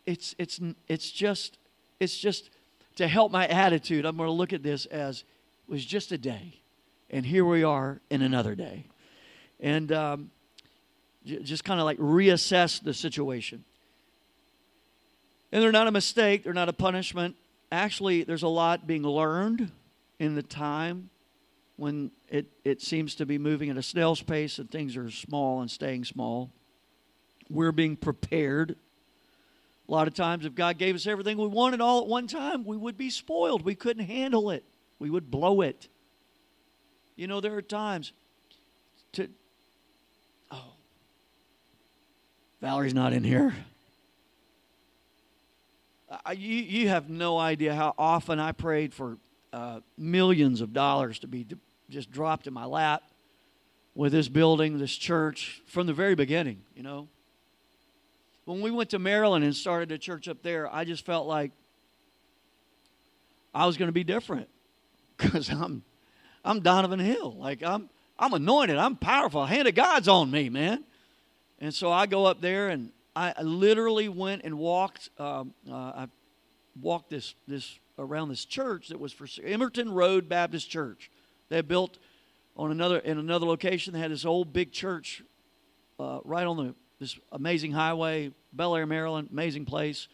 it's 0.05 0.33
it's 0.37 0.59
it's 0.87 1.11
just 1.11 1.57
it's 1.99 2.17
just 2.17 2.49
to 2.95 3.07
help 3.07 3.31
my 3.31 3.47
attitude. 3.47 4.05
I'm 4.05 4.17
going 4.17 4.27
to 4.27 4.33
look 4.33 4.53
at 4.53 4.63
this 4.63 4.85
as 4.85 5.19
it 5.19 5.71
was 5.71 5.85
just 5.85 6.11
a 6.11 6.17
day, 6.17 6.61
and 7.09 7.25
here 7.25 7.45
we 7.45 7.63
are 7.63 8.01
in 8.09 8.21
another 8.21 8.55
day, 8.55 8.85
and 9.59 9.91
um, 9.91 10.31
just 11.25 11.63
kind 11.63 11.79
of 11.79 11.85
like 11.85 11.97
reassess 11.97 12.81
the 12.81 12.93
situation. 12.93 13.63
And 15.51 15.63
they're 15.63 15.71
not 15.71 15.87
a 15.87 15.91
mistake, 15.91 16.43
they're 16.43 16.53
not 16.53 16.69
a 16.69 16.73
punishment. 16.73 17.35
Actually, 17.71 18.23
there's 18.23 18.43
a 18.43 18.47
lot 18.47 18.87
being 18.87 19.03
learned 19.03 19.71
in 20.19 20.35
the 20.35 20.43
time 20.43 21.09
when 21.77 22.11
it, 22.29 22.47
it 22.63 22.81
seems 22.81 23.15
to 23.15 23.25
be 23.25 23.37
moving 23.37 23.69
at 23.69 23.77
a 23.77 23.83
snail's 23.83 24.21
pace 24.21 24.59
and 24.59 24.69
things 24.69 24.95
are 24.95 25.09
small 25.11 25.61
and 25.61 25.69
staying 25.69 26.05
small. 26.05 26.51
We're 27.49 27.71
being 27.71 27.95
prepared. 27.95 28.75
A 29.87 29.91
lot 29.91 30.07
of 30.07 30.13
times, 30.13 30.45
if 30.45 30.55
God 30.55 30.77
gave 30.77 30.95
us 30.95 31.05
everything 31.05 31.37
we 31.37 31.47
wanted 31.47 31.81
all 31.81 32.01
at 32.01 32.07
one 32.07 32.27
time, 32.27 32.65
we 32.65 32.77
would 32.77 32.97
be 32.97 33.09
spoiled. 33.09 33.63
We 33.63 33.75
couldn't 33.75 34.05
handle 34.05 34.51
it, 34.51 34.63
we 34.99 35.09
would 35.09 35.29
blow 35.29 35.61
it. 35.61 35.87
You 37.15 37.27
know, 37.27 37.39
there 37.39 37.55
are 37.55 37.61
times 37.61 38.13
to. 39.13 39.29
Oh, 40.51 40.73
Valerie's 42.61 42.93
not 42.93 43.13
in 43.13 43.23
here 43.23 43.53
you, 46.33 46.55
you 46.55 46.87
have 46.89 47.09
no 47.09 47.37
idea 47.37 47.73
how 47.75 47.93
often 47.97 48.39
I 48.39 48.51
prayed 48.51 48.93
for 48.93 49.17
uh, 49.53 49.81
millions 49.97 50.61
of 50.61 50.73
dollars 50.73 51.19
to 51.19 51.27
be 51.27 51.45
just 51.89 52.11
dropped 52.11 52.47
in 52.47 52.53
my 52.53 52.65
lap. 52.65 53.03
with 53.93 54.11
this 54.11 54.27
building, 54.27 54.77
this 54.77 54.95
church, 54.95 55.61
from 55.67 55.87
the 55.87 55.93
very 55.93 56.15
beginning, 56.15 56.61
you 56.75 56.83
know. 56.83 57.07
When 58.43 58.61
we 58.61 58.69
went 58.69 58.89
to 58.89 58.99
Maryland 58.99 59.45
and 59.45 59.55
started 59.55 59.91
a 59.91 59.97
church 59.97 60.27
up 60.27 60.43
there, 60.43 60.71
I 60.73 60.83
just 60.83 61.05
felt 61.05 61.27
like 61.27 61.51
I 63.53 63.65
was 63.65 63.77
going 63.77 63.87
to 63.87 63.93
be 63.93 64.03
different 64.03 64.49
because 65.17 65.49
I'm, 65.49 65.83
I'm 66.45 66.59
Donovan 66.59 66.99
Hill. 66.99 67.35
Like 67.35 67.63
I'm, 67.63 67.89
I'm 68.19 68.33
anointed. 68.33 68.77
I'm 68.77 68.95
powerful. 68.95 69.45
Hand 69.45 69.67
of 69.67 69.73
God's 69.73 70.07
on 70.07 70.29
me, 70.29 70.49
man. 70.49 70.83
And 71.59 71.73
so 71.73 71.91
I 71.91 72.05
go 72.05 72.25
up 72.25 72.39
there 72.39 72.69
and 72.69 72.91
I 73.15 73.33
literally 73.41 74.09
went 74.09 74.43
and 74.43 74.59
walked. 74.59 75.09
Um, 75.17 75.55
uh, 75.69 75.73
I 75.73 76.07
walked 76.79 77.09
this 77.09 77.33
this 77.47 77.79
around 77.97 78.29
this 78.29 78.45
church 78.45 78.89
that 78.89 78.99
was 78.99 79.11
for 79.11 79.25
Emmorton 79.25 79.91
Road 79.91 80.29
Baptist 80.29 80.69
Church. 80.69 81.09
They 81.49 81.61
built 81.61 81.97
on 82.55 82.69
another 82.69 82.99
in 82.99 83.17
another 83.17 83.47
location. 83.47 83.93
They 83.93 83.99
had 83.99 84.11
this 84.11 84.25
old 84.25 84.53
big 84.53 84.71
church 84.71 85.23
uh, 85.99 86.19
right 86.23 86.45
on 86.45 86.57
the 86.57 86.75
this 86.99 87.17
amazing 87.31 87.71
highway, 87.71 88.31
Bel 88.53 88.75
Air, 88.75 88.85
Maryland, 88.85 89.29
amazing 89.31 89.65
place, 89.65 90.07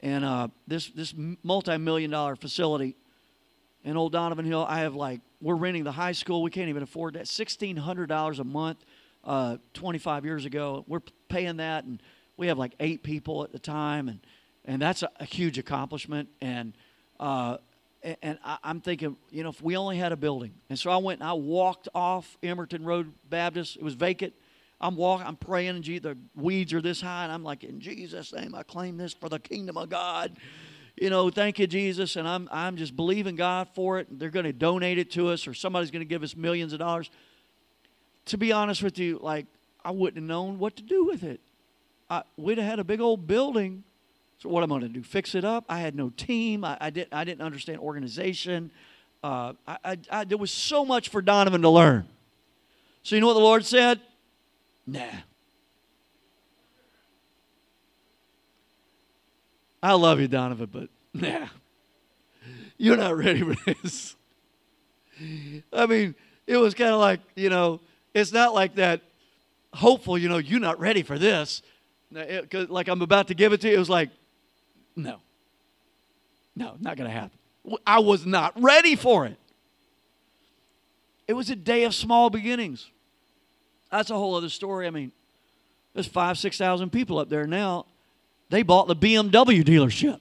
and 0.00 0.24
uh, 0.24 0.48
this 0.66 0.88
this 0.88 1.12
multi-million 1.42 2.10
dollar 2.10 2.34
facility 2.34 2.96
in 3.86 3.96
Old 3.96 4.12
Donovan 4.12 4.44
Hill. 4.44 4.66
I 4.68 4.80
have 4.80 4.94
like 4.94 5.20
we're 5.40 5.54
renting 5.54 5.84
the 5.84 5.92
high 5.92 6.12
school. 6.12 6.42
We 6.42 6.50
can't 6.50 6.68
even 6.68 6.82
afford 6.82 7.14
that. 7.14 7.28
Sixteen 7.28 7.76
hundred 7.76 8.08
dollars 8.08 8.38
a 8.38 8.44
month. 8.44 8.84
Uh, 9.24 9.56
25 9.74 10.24
years 10.24 10.44
ago, 10.44 10.84
we're 10.86 11.00
paying 11.28 11.56
that, 11.56 11.82
and 11.82 12.00
we 12.36 12.46
have 12.46 12.58
like 12.58 12.72
eight 12.78 13.02
people 13.02 13.42
at 13.42 13.50
the 13.50 13.58
time, 13.58 14.08
and 14.08 14.20
and 14.64 14.82
that's 14.82 15.02
a, 15.02 15.10
a 15.18 15.24
huge 15.24 15.58
accomplishment. 15.58 16.28
And 16.40 16.74
uh, 17.18 17.56
and 18.22 18.38
I, 18.44 18.58
am 18.62 18.80
thinking, 18.80 19.16
you 19.30 19.42
know, 19.42 19.48
if 19.48 19.62
we 19.62 19.76
only 19.76 19.96
had 19.96 20.12
a 20.12 20.16
building, 20.16 20.52
and 20.68 20.78
so 20.78 20.90
I 20.90 20.98
went 20.98 21.20
and 21.20 21.28
I 21.28 21.32
walked 21.32 21.88
off 21.94 22.36
Emmorton 22.42 22.84
Road 22.84 23.12
Baptist. 23.28 23.76
It 23.76 23.82
was 23.82 23.94
vacant. 23.94 24.34
I'm 24.80 24.94
walking, 24.94 25.26
I'm 25.26 25.36
praying, 25.36 25.70
and 25.70 25.84
the 25.84 26.18
weeds 26.34 26.74
are 26.74 26.82
this 26.82 27.00
high, 27.00 27.24
and 27.24 27.32
I'm 27.32 27.42
like, 27.42 27.64
in 27.64 27.80
Jesus' 27.80 28.32
name, 28.32 28.54
I 28.54 28.62
claim 28.62 28.98
this 28.98 29.14
for 29.14 29.28
the 29.30 29.38
kingdom 29.38 29.78
of 29.78 29.88
God. 29.88 30.36
You 30.96 31.10
know, 31.10 31.28
thank 31.28 31.58
you, 31.58 31.66
Jesus, 31.66 32.16
and 32.16 32.26
I'm 32.26 32.48
I'm 32.50 32.76
just 32.76 32.96
believing 32.96 33.36
God 33.36 33.68
for 33.74 33.98
it. 33.98 34.18
They're 34.18 34.30
going 34.30 34.46
to 34.46 34.52
donate 34.52 34.96
it 34.96 35.10
to 35.12 35.28
us, 35.28 35.46
or 35.46 35.52
somebody's 35.52 35.90
going 35.90 36.00
to 36.00 36.08
give 36.08 36.22
us 36.22 36.34
millions 36.34 36.72
of 36.72 36.78
dollars. 36.78 37.10
To 38.26 38.38
be 38.38 38.50
honest 38.50 38.82
with 38.82 38.98
you, 38.98 39.18
like 39.22 39.46
I 39.84 39.90
wouldn't 39.90 40.16
have 40.16 40.26
known 40.26 40.58
what 40.58 40.74
to 40.76 40.82
do 40.82 41.04
with 41.04 41.22
it. 41.22 41.40
I, 42.08 42.22
we'd 42.36 42.56
have 42.58 42.66
had 42.66 42.78
a 42.78 42.84
big 42.84 43.00
old 43.00 43.26
building. 43.26 43.84
So 44.38 44.48
what 44.48 44.62
am 44.62 44.72
I 44.72 44.78
going 44.78 44.92
to 44.92 44.98
do? 45.00 45.02
Fix 45.02 45.34
it 45.34 45.44
up? 45.44 45.64
I 45.68 45.80
had 45.80 45.94
no 45.94 46.10
team. 46.10 46.64
I, 46.64 46.78
I 46.80 46.90
didn't. 46.90 47.12
I 47.12 47.24
didn't 47.24 47.42
understand 47.42 47.78
organization. 47.80 48.70
Uh, 49.22 49.52
I, 49.66 49.78
I, 49.84 49.98
I, 50.10 50.24
there 50.24 50.38
was 50.38 50.50
so 50.50 50.84
much 50.84 51.10
for 51.10 51.20
Donovan 51.20 51.60
to 51.62 51.68
learn. 51.68 52.08
So 53.02 53.16
you 53.16 53.20
know 53.20 53.26
what 53.26 53.34
the 53.34 53.40
Lord 53.40 53.66
said? 53.66 54.00
Nah. 54.86 55.04
I 59.86 59.92
love 59.92 60.18
you, 60.18 60.26
Donovan, 60.26 60.68
but 60.72 60.88
nah. 61.14 61.46
You're 62.76 62.96
not 62.96 63.16
ready 63.16 63.40
for 63.40 63.54
this. 63.72 64.16
I 65.72 65.86
mean, 65.86 66.16
it 66.44 66.56
was 66.56 66.74
kind 66.74 66.90
of 66.90 66.98
like, 66.98 67.20
you 67.36 67.50
know, 67.50 67.80
it's 68.12 68.32
not 68.32 68.52
like 68.52 68.74
that 68.74 69.02
hopeful, 69.72 70.18
you 70.18 70.28
know, 70.28 70.38
you're 70.38 70.58
not 70.58 70.80
ready 70.80 71.04
for 71.04 71.20
this. 71.20 71.62
It, 72.12 72.68
like 72.68 72.88
I'm 72.88 73.00
about 73.00 73.28
to 73.28 73.34
give 73.34 73.52
it 73.52 73.60
to 73.60 73.68
you. 73.68 73.76
It 73.76 73.78
was 73.78 73.88
like, 73.88 74.10
no. 74.96 75.20
No, 76.56 76.74
not 76.80 76.96
going 76.96 77.08
to 77.08 77.16
happen. 77.16 77.38
I 77.86 78.00
was 78.00 78.26
not 78.26 78.60
ready 78.60 78.96
for 78.96 79.24
it. 79.26 79.38
It 81.28 81.34
was 81.34 81.48
a 81.48 81.56
day 81.56 81.84
of 81.84 81.94
small 81.94 82.28
beginnings. 82.28 82.90
That's 83.92 84.10
a 84.10 84.14
whole 84.16 84.34
other 84.34 84.48
story. 84.48 84.88
I 84.88 84.90
mean, 84.90 85.12
there's 85.94 86.08
five, 86.08 86.38
6,000 86.38 86.90
people 86.90 87.20
up 87.20 87.28
there 87.28 87.46
now. 87.46 87.86
They 88.48 88.62
bought 88.62 88.88
the 88.88 88.96
BMW 88.96 89.64
dealership. 89.64 90.20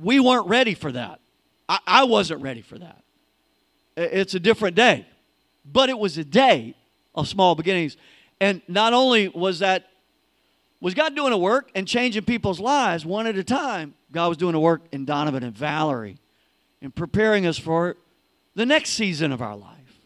We 0.00 0.18
weren't 0.20 0.48
ready 0.48 0.74
for 0.74 0.90
that. 0.92 1.20
I, 1.68 1.78
I 1.86 2.04
wasn't 2.04 2.42
ready 2.42 2.62
for 2.62 2.78
that. 2.78 3.02
It's 3.96 4.34
a 4.34 4.40
different 4.40 4.74
day. 4.74 5.06
But 5.64 5.90
it 5.90 5.98
was 5.98 6.18
a 6.18 6.24
day 6.24 6.74
of 7.14 7.28
small 7.28 7.54
beginnings. 7.54 7.96
And 8.40 8.62
not 8.66 8.92
only 8.92 9.28
was 9.28 9.60
that 9.60 9.88
was 10.80 10.94
God 10.94 11.14
doing 11.14 11.32
a 11.32 11.38
work 11.38 11.70
and 11.76 11.86
changing 11.86 12.24
people's 12.24 12.58
lives 12.58 13.06
one 13.06 13.28
at 13.28 13.36
a 13.36 13.44
time, 13.44 13.94
God 14.10 14.28
was 14.28 14.36
doing 14.36 14.56
a 14.56 14.60
work 14.60 14.82
in 14.90 15.04
Donovan 15.04 15.44
and 15.44 15.56
Valerie 15.56 16.18
and 16.80 16.92
preparing 16.92 17.46
us 17.46 17.56
for 17.56 17.96
the 18.56 18.66
next 18.66 18.90
season 18.90 19.30
of 19.30 19.40
our 19.40 19.56
life. 19.56 20.00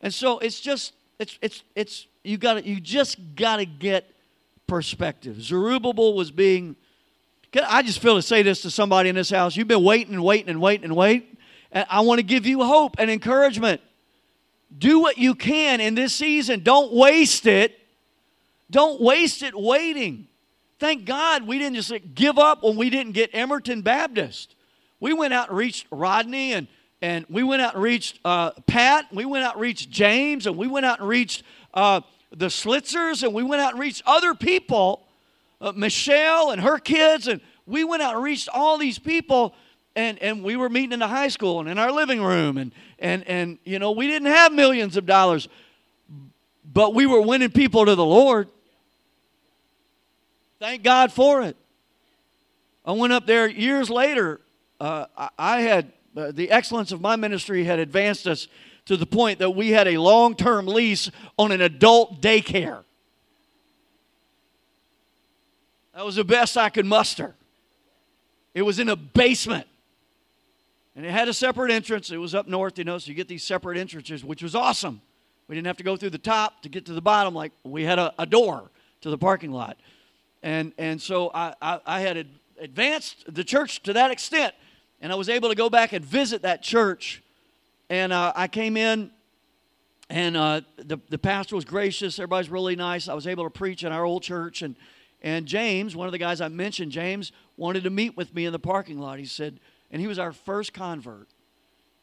And 0.00 0.12
so 0.12 0.40
it's 0.40 0.58
just 0.60 0.94
it's 1.20 1.38
it's 1.40 1.62
it's 1.76 2.06
you 2.24 2.38
got 2.38 2.54
to 2.54 2.66
you 2.66 2.80
just 2.80 3.18
got 3.36 3.58
to 3.58 3.64
get 3.64 4.10
perspective. 4.70 5.42
Zerubbabel 5.42 6.14
was 6.14 6.30
being 6.30 6.76
I 7.52 7.82
just 7.82 7.98
feel 7.98 8.14
to 8.14 8.22
say 8.22 8.42
this 8.42 8.62
to 8.62 8.70
somebody 8.70 9.08
in 9.08 9.16
this 9.16 9.28
house. 9.28 9.56
You've 9.56 9.66
been 9.66 9.82
waiting 9.82 10.14
and 10.14 10.22
waiting 10.22 10.48
and 10.48 10.60
waiting 10.60 10.84
and 10.84 10.94
waiting. 10.94 11.36
And 11.72 11.84
I 11.90 12.02
want 12.02 12.20
to 12.20 12.22
give 12.22 12.46
you 12.46 12.62
hope 12.62 12.94
and 12.98 13.10
encouragement. 13.10 13.80
Do 14.78 15.00
what 15.00 15.18
you 15.18 15.34
can 15.34 15.80
in 15.80 15.96
this 15.96 16.14
season. 16.14 16.62
Don't 16.62 16.92
waste 16.92 17.46
it. 17.46 17.76
Don't 18.70 19.00
waste 19.00 19.42
it 19.42 19.58
waiting. 19.58 20.28
Thank 20.78 21.06
God 21.06 21.44
we 21.44 21.58
didn't 21.58 21.74
just 21.74 21.92
give 22.14 22.38
up 22.38 22.62
when 22.62 22.76
we 22.76 22.88
didn't 22.88 23.12
get 23.12 23.32
Emmorton 23.32 23.82
Baptist. 23.82 24.54
We 25.00 25.12
went 25.12 25.34
out 25.34 25.48
and 25.48 25.58
reached 25.58 25.88
Rodney 25.90 26.52
and 26.52 26.68
and 27.02 27.24
we 27.28 27.42
went 27.42 27.62
out 27.62 27.74
and 27.74 27.82
reached 27.82 28.20
uh, 28.24 28.52
Pat, 28.68 29.06
we 29.10 29.24
went 29.24 29.42
out 29.42 29.54
and 29.54 29.62
reached 29.62 29.90
James, 29.90 30.46
and 30.46 30.56
we 30.56 30.68
went 30.68 30.86
out 30.86 31.00
and 31.00 31.08
reached 31.08 31.42
uh, 31.72 32.02
the 32.32 32.46
Slitzers, 32.46 33.22
and 33.22 33.34
we 33.34 33.42
went 33.42 33.60
out 33.62 33.72
and 33.72 33.80
reached 33.80 34.02
other 34.06 34.34
people, 34.34 35.06
uh, 35.60 35.72
Michelle 35.72 36.50
and 36.50 36.60
her 36.62 36.78
kids, 36.78 37.28
and 37.28 37.40
we 37.66 37.84
went 37.84 38.02
out 38.02 38.14
and 38.14 38.22
reached 38.22 38.48
all 38.52 38.78
these 38.78 38.98
people, 38.98 39.54
and, 39.96 40.18
and 40.20 40.42
we 40.42 40.56
were 40.56 40.68
meeting 40.68 40.92
in 40.92 41.00
the 41.00 41.08
high 41.08 41.28
school 41.28 41.60
and 41.60 41.68
in 41.68 41.78
our 41.78 41.92
living 41.92 42.22
room, 42.22 42.56
and, 42.56 42.72
and, 42.98 43.26
and 43.28 43.58
you 43.64 43.78
know, 43.78 43.90
we 43.92 44.06
didn't 44.06 44.28
have 44.28 44.52
millions 44.52 44.96
of 44.96 45.06
dollars, 45.06 45.48
but 46.64 46.94
we 46.94 47.06
were 47.06 47.20
winning 47.20 47.50
people 47.50 47.84
to 47.84 47.94
the 47.94 48.04
Lord. 48.04 48.48
Thank 50.58 50.82
God 50.82 51.12
for 51.12 51.42
it. 51.42 51.56
I 52.84 52.92
went 52.92 53.12
up 53.12 53.26
there 53.26 53.48
years 53.48 53.90
later. 53.90 54.40
Uh, 54.78 55.06
I 55.38 55.60
had 55.60 55.92
uh, 56.16 56.32
the 56.32 56.50
excellence 56.50 56.92
of 56.92 57.00
my 57.00 57.16
ministry 57.16 57.64
had 57.64 57.78
advanced 57.78 58.26
us 58.26 58.48
to 58.86 58.96
the 58.96 59.06
point 59.06 59.38
that 59.38 59.50
we 59.50 59.70
had 59.70 59.88
a 59.88 59.98
long 59.98 60.34
term 60.34 60.66
lease 60.66 61.10
on 61.38 61.52
an 61.52 61.60
adult 61.60 62.20
daycare. 62.20 62.84
That 65.94 66.04
was 66.04 66.16
the 66.16 66.24
best 66.24 66.56
I 66.56 66.70
could 66.70 66.86
muster. 66.86 67.34
It 68.54 68.62
was 68.62 68.78
in 68.78 68.88
a 68.88 68.96
basement. 68.96 69.66
And 70.96 71.06
it 71.06 71.12
had 71.12 71.28
a 71.28 71.34
separate 71.34 71.70
entrance. 71.70 72.10
It 72.10 72.16
was 72.16 72.34
up 72.34 72.48
north, 72.48 72.78
you 72.78 72.84
know, 72.84 72.98
so 72.98 73.08
you 73.08 73.14
get 73.14 73.28
these 73.28 73.44
separate 73.44 73.78
entrances, 73.78 74.24
which 74.24 74.42
was 74.42 74.54
awesome. 74.54 75.00
We 75.46 75.54
didn't 75.54 75.66
have 75.66 75.78
to 75.78 75.84
go 75.84 75.96
through 75.96 76.10
the 76.10 76.18
top 76.18 76.62
to 76.62 76.68
get 76.68 76.86
to 76.86 76.92
the 76.92 77.00
bottom 77.00 77.34
like 77.34 77.52
we 77.64 77.84
had 77.84 77.98
a, 77.98 78.12
a 78.18 78.26
door 78.26 78.70
to 79.00 79.10
the 79.10 79.18
parking 79.18 79.50
lot. 79.50 79.76
And, 80.42 80.72
and 80.78 81.00
so 81.00 81.30
I, 81.34 81.54
I, 81.60 81.80
I 81.86 82.00
had 82.00 82.26
advanced 82.60 83.32
the 83.32 83.44
church 83.44 83.82
to 83.84 83.92
that 83.94 84.10
extent 84.10 84.54
and 85.00 85.12
I 85.12 85.14
was 85.14 85.28
able 85.28 85.48
to 85.48 85.54
go 85.54 85.70
back 85.70 85.92
and 85.92 86.04
visit 86.04 86.42
that 86.42 86.62
church. 86.62 87.22
And 87.90 88.12
uh, 88.12 88.32
I 88.36 88.46
came 88.46 88.76
in, 88.76 89.10
and 90.08 90.36
uh, 90.36 90.60
the, 90.76 91.00
the 91.08 91.18
pastor 91.18 91.56
was 91.56 91.64
gracious. 91.64 92.20
Everybody's 92.20 92.48
really 92.48 92.76
nice. 92.76 93.08
I 93.08 93.14
was 93.14 93.26
able 93.26 93.42
to 93.42 93.50
preach 93.50 93.82
in 93.82 93.90
our 93.90 94.04
old 94.04 94.22
church. 94.22 94.62
And, 94.62 94.76
and 95.22 95.44
James, 95.44 95.96
one 95.96 96.06
of 96.06 96.12
the 96.12 96.18
guys 96.18 96.40
I 96.40 96.46
mentioned, 96.46 96.92
James, 96.92 97.32
wanted 97.56 97.82
to 97.82 97.90
meet 97.90 98.16
with 98.16 98.32
me 98.32 98.46
in 98.46 98.52
the 98.52 98.60
parking 98.60 99.00
lot. 99.00 99.18
He 99.18 99.24
said, 99.24 99.58
and 99.90 100.00
he 100.00 100.06
was 100.06 100.20
our 100.20 100.32
first 100.32 100.72
convert. 100.72 101.28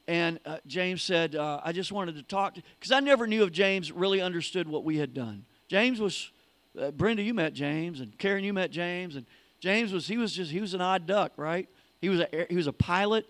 And 0.09 0.41
uh, 0.45 0.57
James 0.67 1.01
said, 1.01 1.35
uh, 1.35 1.61
I 1.63 1.71
just 1.71 1.93
wanted 1.93 2.15
to 2.15 2.23
talk 2.23 2.55
to, 2.55 2.61
because 2.77 2.91
I 2.91 2.99
never 2.99 3.25
knew 3.25 3.43
if 3.43 3.53
James 3.53 3.89
really 3.89 4.19
understood 4.19 4.67
what 4.67 4.83
we 4.83 4.97
had 4.97 5.13
done. 5.13 5.45
James 5.69 6.01
was, 6.01 6.31
uh, 6.77 6.91
Brenda, 6.91 7.23
you 7.23 7.33
met 7.33 7.53
James, 7.53 8.01
and 8.01 8.17
Karen, 8.17 8.43
you 8.43 8.51
met 8.51 8.71
James, 8.71 9.15
and 9.15 9.25
James 9.61 9.93
was, 9.93 10.05
he 10.07 10.17
was 10.17 10.33
just, 10.33 10.51
he 10.51 10.59
was 10.59 10.73
an 10.73 10.81
odd 10.81 11.07
duck, 11.07 11.31
right? 11.37 11.69
He 12.01 12.09
was 12.09 12.19
a, 12.19 12.45
he 12.49 12.57
was 12.57 12.67
a 12.67 12.73
pilot. 12.73 13.25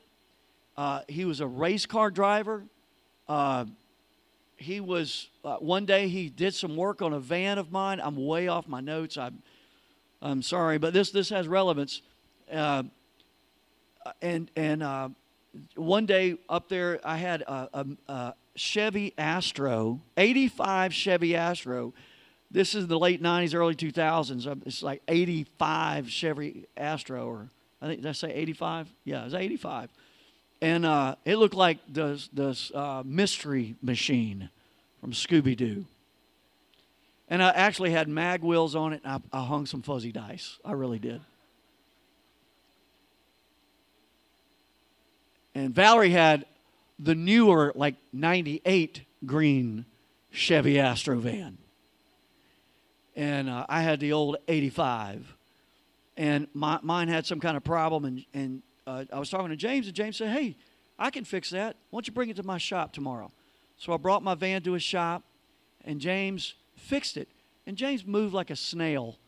Uh, 0.78 1.02
he 1.08 1.26
was 1.26 1.40
a 1.40 1.48
race 1.48 1.86
car 1.86 2.12
driver. 2.12 2.64
Uh, 3.28 3.66
he 4.58 4.80
was 4.80 5.30
uh, 5.44 5.58
one 5.58 5.86
day 5.86 6.08
he 6.08 6.30
did 6.30 6.54
some 6.54 6.76
work 6.76 7.02
on 7.02 7.14
a 7.14 7.20
van 7.20 7.58
of 7.58 7.72
mine. 7.72 8.00
I'm 8.02 8.16
way 8.26 8.48
off 8.48 8.68
my 8.68 8.82
notes. 8.82 9.18
I'm 9.18 9.42
I'm 10.22 10.42
sorry, 10.42 10.78
but 10.78 10.94
this 10.94 11.12
this 11.12 11.30
has 11.30 11.48
relevance. 11.48 12.02
Uh, 12.52 12.84
and 14.22 14.50
and 14.56 14.84
uh, 14.84 15.10
one 15.76 16.06
day 16.06 16.38
up 16.50 16.70
there, 16.70 17.00
I 17.04 17.18
had 17.18 17.42
a, 17.42 17.70
a, 17.74 17.86
a 18.08 18.34
Chevy 18.56 19.14
Astro, 19.18 20.02
85 20.18 20.94
Chevy 20.94 21.36
Astro. 21.36 21.94
This 22.50 22.76
is 22.76 22.88
the 22.88 22.98
late 22.98 23.22
90s, 23.22 23.54
early 23.54 23.76
2000s. 23.76 24.62
It's 24.66 24.82
like 24.82 25.02
85 25.08 26.10
Chevy 26.10 26.66
Astro 26.78 27.28
or 27.28 27.50
I 27.82 27.88
think 27.88 28.02
did 28.02 28.10
I 28.10 28.14
say 28.14 28.34
85? 28.34 28.94
Yeah, 29.04 29.22
it 29.22 29.26
was 29.26 29.34
85. 29.34 29.90
And 30.62 30.86
uh, 30.86 31.16
it 31.24 31.38
looked 31.38 31.54
like 31.54 31.80
the, 31.92 32.24
the 32.34 32.58
uh, 32.74 33.04
mystery 33.06 33.76
machine. 33.82 34.50
from 35.02 35.12
Scooby 35.12 35.56
Doo. 35.56 35.86
And 37.30 37.44
I 37.44 37.50
actually 37.50 37.92
had 37.92 38.08
mag 38.08 38.42
wheels 38.42 38.76
on 38.76 38.94
it, 38.94 39.02
and 39.04 39.22
I, 39.34 39.40
I 39.40 39.46
hung 39.46 39.66
some 39.66 39.82
fuzzy 39.82 40.12
dice. 40.12 40.60
I 40.64 40.72
really 40.72 41.00
did. 41.00 41.22
And 45.54 45.74
Valerie 45.74 46.12
had 46.12 46.46
the 47.00 47.16
newer, 47.16 47.74
like 47.76 47.96
98 48.14 49.02
green 49.26 49.86
Chevy 50.32 50.80
Astro 50.80 51.18
van. 51.18 51.58
And 53.16 53.50
uh, 53.50 53.66
I 53.68 53.82
had 53.82 54.00
the 54.00 54.14
old 54.14 54.38
85. 54.48 55.36
And 56.16 56.48
my, 56.54 56.80
mine 56.82 57.08
had 57.08 57.26
some 57.26 57.40
kind 57.40 57.58
of 57.58 57.64
problem. 57.64 58.06
And, 58.06 58.26
and 58.34 58.62
uh, 58.88 59.04
I 59.12 59.20
was 59.20 59.30
talking 59.30 59.50
to 59.50 59.56
James, 59.56 59.86
and 59.86 59.96
James 59.96 60.18
said, 60.18 60.30
Hey, 60.30 60.56
I 60.98 61.12
can 61.12 61.26
fix 61.26 61.50
that. 61.52 61.76
Why 61.90 61.98
don't 61.98 62.08
you 62.08 62.14
bring 62.14 62.30
it 62.30 62.38
to 62.38 62.44
my 62.44 62.58
shop 62.58 62.94
tomorrow? 62.94 63.32
So 63.76 63.94
I 63.94 63.98
brought 63.98 64.24
my 64.24 64.34
van 64.34 64.64
to 64.64 64.72
his 64.72 64.82
shop, 64.82 65.24
and 65.84 66.00
James 66.00 66.56
fixed 66.76 67.18
it. 67.18 67.28
And 67.68 67.78
James 67.78 68.06
moved 68.06 68.34
like 68.34 68.50
a 68.50 68.56
snail. 68.56 69.20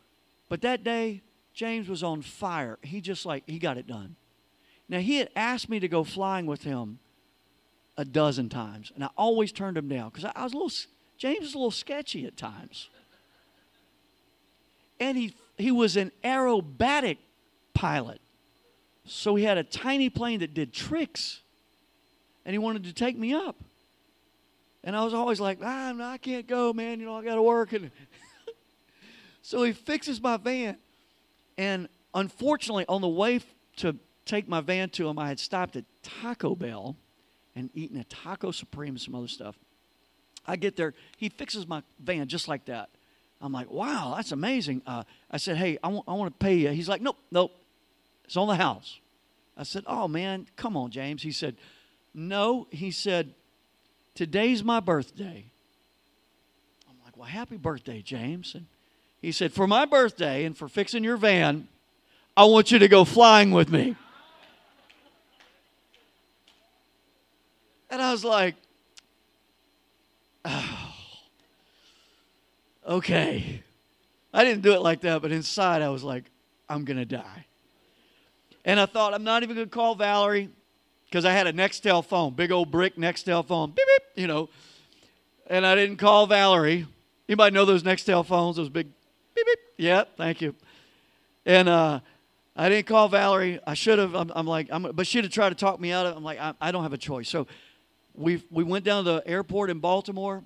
But 0.47 0.61
that 0.61 0.83
day, 0.83 1.21
James 1.53 1.89
was 1.89 2.03
on 2.03 2.21
fire. 2.21 2.79
He 2.81 3.01
just 3.01 3.25
like, 3.25 3.43
he 3.45 3.59
got 3.59 3.77
it 3.77 3.85
done. 3.85 4.15
Now, 4.87 4.99
he 4.99 5.17
had 5.17 5.29
asked 5.35 5.69
me 5.69 5.79
to 5.81 5.87
go 5.87 6.03
flying 6.03 6.45
with 6.45 6.63
him 6.63 6.99
a 7.97 8.05
dozen 8.05 8.47
times, 8.47 8.93
and 8.95 9.03
I 9.03 9.09
always 9.17 9.51
turned 9.51 9.77
him 9.77 9.89
down 9.89 10.09
because 10.09 10.23
I, 10.23 10.31
I 10.35 10.43
was 10.45 10.53
a 10.53 10.55
little, 10.55 10.71
James 11.17 11.41
was 11.41 11.53
a 11.53 11.57
little 11.57 11.69
sketchy 11.69 12.25
at 12.25 12.37
times. 12.37 12.89
And 15.01 15.17
he, 15.17 15.35
he 15.57 15.71
was 15.71 15.97
an 15.97 16.11
aerobatic 16.23 17.17
pilot. 17.73 18.21
So 19.09 19.33
he 19.33 19.43
had 19.43 19.57
a 19.57 19.63
tiny 19.63 20.09
plane 20.09 20.41
that 20.41 20.53
did 20.53 20.71
tricks, 20.71 21.41
and 22.45 22.53
he 22.53 22.59
wanted 22.59 22.83
to 22.83 22.93
take 22.93 23.17
me 23.17 23.33
up. 23.33 23.55
And 24.83 24.95
I 24.95 25.03
was 25.03 25.13
always 25.13 25.39
like, 25.39 25.59
ah, 25.63 25.93
I 25.99 26.17
can't 26.17 26.47
go, 26.47 26.71
man. 26.73 26.99
You 26.99 27.07
know, 27.07 27.15
I 27.15 27.23
got 27.23 27.35
to 27.35 27.41
work. 27.41 27.73
And 27.73 27.91
so 29.41 29.63
he 29.63 29.73
fixes 29.73 30.21
my 30.21 30.37
van. 30.37 30.77
And 31.57 31.89
unfortunately, 32.13 32.85
on 32.87 33.01
the 33.01 33.09
way 33.09 33.41
to 33.77 33.95
take 34.25 34.47
my 34.47 34.61
van 34.61 34.89
to 34.91 35.09
him, 35.09 35.17
I 35.17 35.27
had 35.27 35.39
stopped 35.39 35.75
at 35.75 35.85
Taco 36.03 36.55
Bell 36.55 36.95
and 37.55 37.69
eaten 37.73 37.99
a 37.99 38.03
taco 38.05 38.51
supreme 38.51 38.89
and 38.91 39.01
some 39.01 39.15
other 39.15 39.27
stuff. 39.27 39.57
I 40.45 40.55
get 40.55 40.75
there, 40.77 40.93
he 41.17 41.29
fixes 41.29 41.67
my 41.67 41.83
van 41.99 42.27
just 42.27 42.47
like 42.47 42.65
that. 42.65 42.89
I'm 43.41 43.51
like, 43.51 43.69
wow, 43.71 44.13
that's 44.15 44.31
amazing. 44.31 44.81
Uh, 44.85 45.03
I 45.31 45.37
said, 45.37 45.57
hey, 45.57 45.77
I 45.83 45.87
want, 45.87 46.05
I 46.07 46.13
want 46.13 46.39
to 46.39 46.45
pay 46.45 46.55
you. 46.55 46.69
He's 46.69 46.89
like, 46.89 47.01
nope, 47.01 47.17
nope, 47.31 47.51
it's 48.29 48.37
on 48.37 48.47
the 48.47 48.57
house. 48.57 48.99
I 49.57 49.63
said, 49.63 49.85
oh 49.87 50.07
man, 50.07 50.45
come 50.55 50.77
on, 50.77 50.91
James. 50.91 51.23
He 51.23 51.31
said, 51.31 51.55
no. 52.13 52.67
He 52.69 52.91
said, 52.91 53.33
today's 54.13 54.63
my 54.63 54.79
birthday. 54.79 55.45
I'm 56.87 56.95
like, 57.03 57.17
well, 57.17 57.25
happy 57.25 57.57
birthday, 57.57 58.03
James. 58.03 58.53
And 58.53 58.67
he 59.19 59.31
said, 59.31 59.51
for 59.51 59.65
my 59.65 59.85
birthday 59.85 60.45
and 60.45 60.55
for 60.55 60.67
fixing 60.67 61.03
your 61.03 61.17
van, 61.17 61.67
I 62.37 62.45
want 62.45 62.69
you 62.69 62.77
to 62.77 62.87
go 62.87 63.03
flying 63.03 63.49
with 63.49 63.71
me. 63.71 63.95
And 67.89 67.99
I 67.99 68.11
was 68.11 68.23
like, 68.23 68.53
oh, 70.45 70.93
okay. 72.87 73.63
I 74.31 74.43
didn't 74.43 74.61
do 74.61 74.73
it 74.73 74.83
like 74.83 75.01
that, 75.01 75.23
but 75.23 75.31
inside 75.31 75.81
I 75.81 75.89
was 75.89 76.03
like, 76.03 76.25
I'm 76.69 76.85
going 76.85 76.97
to 76.97 77.05
die. 77.05 77.47
And 78.65 78.79
I 78.79 78.85
thought, 78.85 79.13
I'm 79.13 79.23
not 79.23 79.43
even 79.43 79.55
going 79.55 79.67
to 79.67 79.73
call 79.73 79.95
Valerie 79.95 80.49
because 81.05 81.25
I 81.25 81.31
had 81.31 81.47
a 81.47 81.53
Nextel 81.53 82.05
phone, 82.05 82.33
big 82.33 82.51
old 82.51 82.71
brick 82.71 82.95
Nextel 82.95 83.45
phone, 83.45 83.71
beep, 83.71 83.85
beep, 83.85 84.03
you 84.15 84.27
know. 84.27 84.49
And 85.47 85.65
I 85.65 85.75
didn't 85.75 85.97
call 85.97 86.27
Valerie. 86.27 86.85
Anybody 87.27 87.53
know 87.53 87.65
those 87.65 87.83
Nextel 87.83 88.25
phones, 88.25 88.57
those 88.57 88.69
big 88.69 88.87
beep, 89.35 89.45
beep? 89.45 89.59
Yeah, 89.77 90.03
thank 90.17 90.41
you. 90.41 90.53
And 91.45 91.69
uh, 91.69 92.01
I 92.55 92.69
didn't 92.69 92.87
call 92.87 93.07
Valerie. 93.07 93.59
I 93.65 93.73
should 93.73 93.97
have. 93.97 94.13
I'm, 94.13 94.31
I'm 94.35 94.45
like, 94.45 94.67
I'm, 94.69 94.83
but 94.93 95.07
she'd 95.07 95.23
have 95.23 95.33
tried 95.33 95.49
to 95.49 95.55
talk 95.55 95.79
me 95.79 95.91
out 95.91 96.05
of 96.05 96.13
it. 96.13 96.17
I'm 96.17 96.23
like, 96.23 96.39
I, 96.39 96.53
I 96.59 96.71
don't 96.71 96.83
have 96.83 96.93
a 96.93 96.97
choice. 96.97 97.29
So 97.29 97.47
we 98.13 98.43
we 98.51 98.63
went 98.63 98.85
down 98.85 99.05
to 99.05 99.11
the 99.11 99.23
airport 99.27 99.69
in 99.69 99.79
Baltimore, 99.79 100.43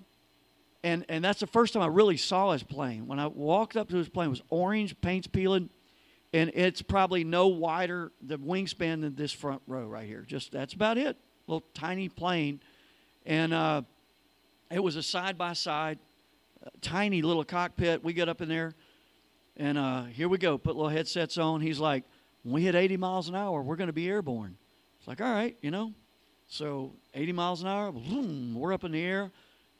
and 0.83 1.05
and 1.09 1.25
that's 1.25 1.39
the 1.39 1.47
first 1.47 1.73
time 1.73 1.81
I 1.81 1.87
really 1.87 2.17
saw 2.17 2.51
his 2.51 2.63
plane. 2.63 3.07
When 3.07 3.19
I 3.19 3.27
walked 3.27 3.75
up 3.75 3.89
to 3.89 3.97
his 3.97 4.09
plane, 4.09 4.27
it 4.27 4.29
was 4.29 4.43
orange, 4.49 4.99
paint's 5.01 5.27
peeling, 5.27 5.69
and 6.33 6.51
it's 6.55 6.81
probably 6.81 7.23
no 7.23 7.47
wider 7.47 8.11
the 8.21 8.37
wingspan 8.37 9.01
than 9.01 9.15
this 9.15 9.31
front 9.31 9.61
row 9.67 9.85
right 9.85 10.07
here. 10.07 10.25
Just 10.27 10.51
that's 10.51 10.73
about 10.73 10.97
it. 10.97 11.15
Little 11.47 11.63
tiny 11.73 12.09
plane, 12.09 12.59
and 13.25 13.53
uh, 13.53 13.83
it 14.71 14.81
was 14.81 14.95
a 14.95 15.03
side 15.03 15.37
by 15.37 15.53
side, 15.53 15.99
tiny 16.81 17.21
little 17.21 17.43
cockpit. 17.43 18.03
We 18.03 18.13
get 18.13 18.29
up 18.29 18.41
in 18.41 18.49
there, 18.49 18.73
and 19.55 19.77
uh, 19.77 20.05
here 20.05 20.27
we 20.27 20.37
go. 20.37 20.57
Put 20.57 20.75
little 20.75 20.89
headsets 20.89 21.37
on. 21.37 21.61
He's 21.61 21.79
like, 21.79 22.03
when 22.43 22.55
we 22.55 22.63
hit 22.63 22.75
80 22.75 22.97
miles 22.97 23.29
an 23.29 23.35
hour, 23.35 23.61
we're 23.61 23.75
going 23.75 23.87
to 23.87 23.93
be 23.93 24.07
airborne. 24.09 24.57
It's 24.99 25.07
like, 25.07 25.21
all 25.21 25.31
right, 25.31 25.55
you 25.61 25.69
know. 25.69 25.93
So 26.47 26.93
80 27.13 27.31
miles 27.33 27.61
an 27.61 27.67
hour, 27.67 27.91
boom, 27.91 28.53
we're 28.55 28.73
up 28.73 28.83
in 28.83 28.91
the 28.91 29.01
air. 29.01 29.31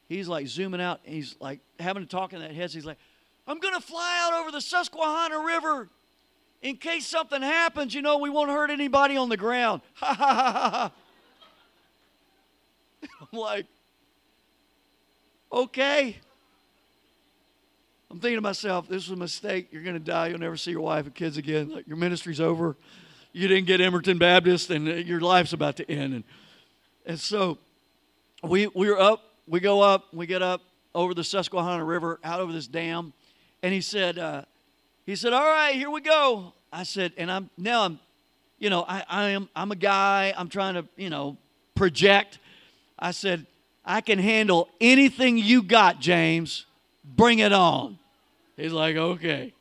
He's 0.08 0.28
like 0.28 0.46
zooming 0.46 0.80
out. 0.80 1.00
He's 1.02 1.36
like 1.40 1.60
having 1.78 2.02
to 2.02 2.08
talk 2.08 2.32
in 2.32 2.40
that 2.40 2.52
headset. 2.52 2.74
He's 2.74 2.86
like, 2.86 2.98
I'm 3.46 3.58
going 3.58 3.74
to 3.74 3.80
fly 3.80 4.20
out 4.22 4.34
over 4.34 4.50
the 4.50 4.60
Susquehanna 4.60 5.38
River 5.40 5.88
in 6.64 6.78
case 6.78 7.06
something 7.06 7.42
happens. 7.42 7.94
You 7.94 8.02
know, 8.02 8.18
we 8.18 8.30
won't 8.30 8.50
hurt 8.50 8.70
anybody 8.70 9.16
on 9.16 9.28
the 9.28 9.36
ground. 9.36 9.82
Ha 9.94 10.14
ha 10.14 10.34
ha 10.34 10.70
ha. 10.70 10.92
I'm 13.32 13.38
like, 13.38 13.66
okay. 15.52 16.16
I'm 18.10 18.18
thinking 18.18 18.38
to 18.38 18.42
myself, 18.42 18.88
this 18.88 19.08
was 19.08 19.10
a 19.10 19.20
mistake. 19.20 19.68
You're 19.70 19.82
going 19.82 19.94
to 19.94 20.00
die. 20.00 20.28
You'll 20.28 20.38
never 20.38 20.56
see 20.56 20.70
your 20.70 20.80
wife 20.80 21.04
and 21.04 21.14
kids 21.14 21.36
again. 21.36 21.68
Like 21.68 21.86
your 21.86 21.96
ministry's 21.96 22.40
over. 22.40 22.76
You 23.32 23.46
didn't 23.46 23.66
get 23.66 23.80
Emmorton 23.80 24.18
Baptist, 24.18 24.70
and 24.70 24.86
your 24.86 25.20
life's 25.20 25.52
about 25.52 25.76
to 25.76 25.90
end. 25.90 26.14
And 26.14 26.24
and 27.04 27.20
so 27.20 27.58
we 28.42 28.68
were 28.68 28.98
up. 28.98 29.22
We 29.46 29.60
go 29.60 29.80
up. 29.82 30.14
We 30.14 30.26
get 30.26 30.40
up 30.40 30.62
over 30.94 31.12
the 31.12 31.24
Susquehanna 31.24 31.84
River, 31.84 32.20
out 32.22 32.40
over 32.40 32.52
this 32.52 32.68
dam, 32.68 33.12
and 33.62 33.74
he 33.74 33.80
said, 33.80 34.18
uh, 34.18 34.44
he 35.04 35.16
said, 35.16 35.32
"All 35.32 35.44
right, 35.44 35.74
here 35.74 35.90
we 35.90 36.00
go." 36.00 36.52
I 36.72 36.82
said, 36.82 37.12
and 37.16 37.30
I'm 37.30 37.50
now 37.56 37.84
I'm, 37.84 38.00
you 38.58 38.68
know, 38.68 38.84
I, 38.88 39.04
I 39.08 39.28
am 39.30 39.48
I'm 39.54 39.70
a 39.70 39.76
guy. 39.76 40.34
I'm 40.36 40.48
trying 40.48 40.74
to 40.74 40.86
you 40.96 41.10
know 41.10 41.36
project. 41.74 42.38
I 42.98 43.10
said, 43.10 43.46
I 43.84 44.00
can 44.00 44.18
handle 44.18 44.68
anything 44.80 45.36
you 45.36 45.62
got, 45.62 46.00
James. 46.00 46.66
Bring 47.04 47.40
it 47.40 47.52
on. 47.52 47.98
He's 48.56 48.72
like, 48.72 48.96
okay, 48.96 49.52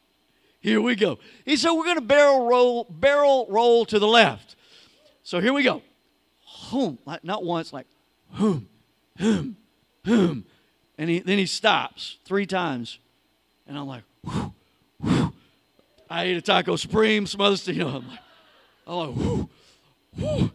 here 0.60 0.80
we 0.80 0.96
go. 0.96 1.20
He 1.46 1.58
said, 1.58 1.72
we're 1.72 1.94
to 1.96 2.02
barrel 2.02 2.48
roll, 2.48 2.86
barrel 2.90 3.48
roll 3.50 3.86
to 3.86 4.00
the 4.00 4.08
left. 4.08 4.56
So 5.24 5.40
here 5.40 5.52
we 5.54 5.64
go. 5.64 5.82
Like 7.06 7.24
not 7.24 7.44
once, 7.44 7.74
like 7.74 7.86
boom, 8.36 8.68
boom, 9.18 9.58
boom. 10.04 10.46
And 10.98 11.10
he, 11.10 11.20
then 11.20 11.38
he 11.38 11.46
stops 11.46 12.18
three 12.24 12.46
times. 12.46 12.98
And 13.68 13.78
I'm 13.78 13.88
like. 13.88 14.04
I 16.14 16.26
ate 16.26 16.38
a 16.38 16.42
taco 16.42 16.76
supreme, 16.76 17.26
some 17.26 17.42
other 17.42 17.58
stuff. 17.58 17.74
You 17.74 17.86
know, 17.86 17.88
I'm 17.88 18.08
like, 18.08 18.20
like, 18.86 19.16
whew, 19.16 19.50
whew. 20.16 20.52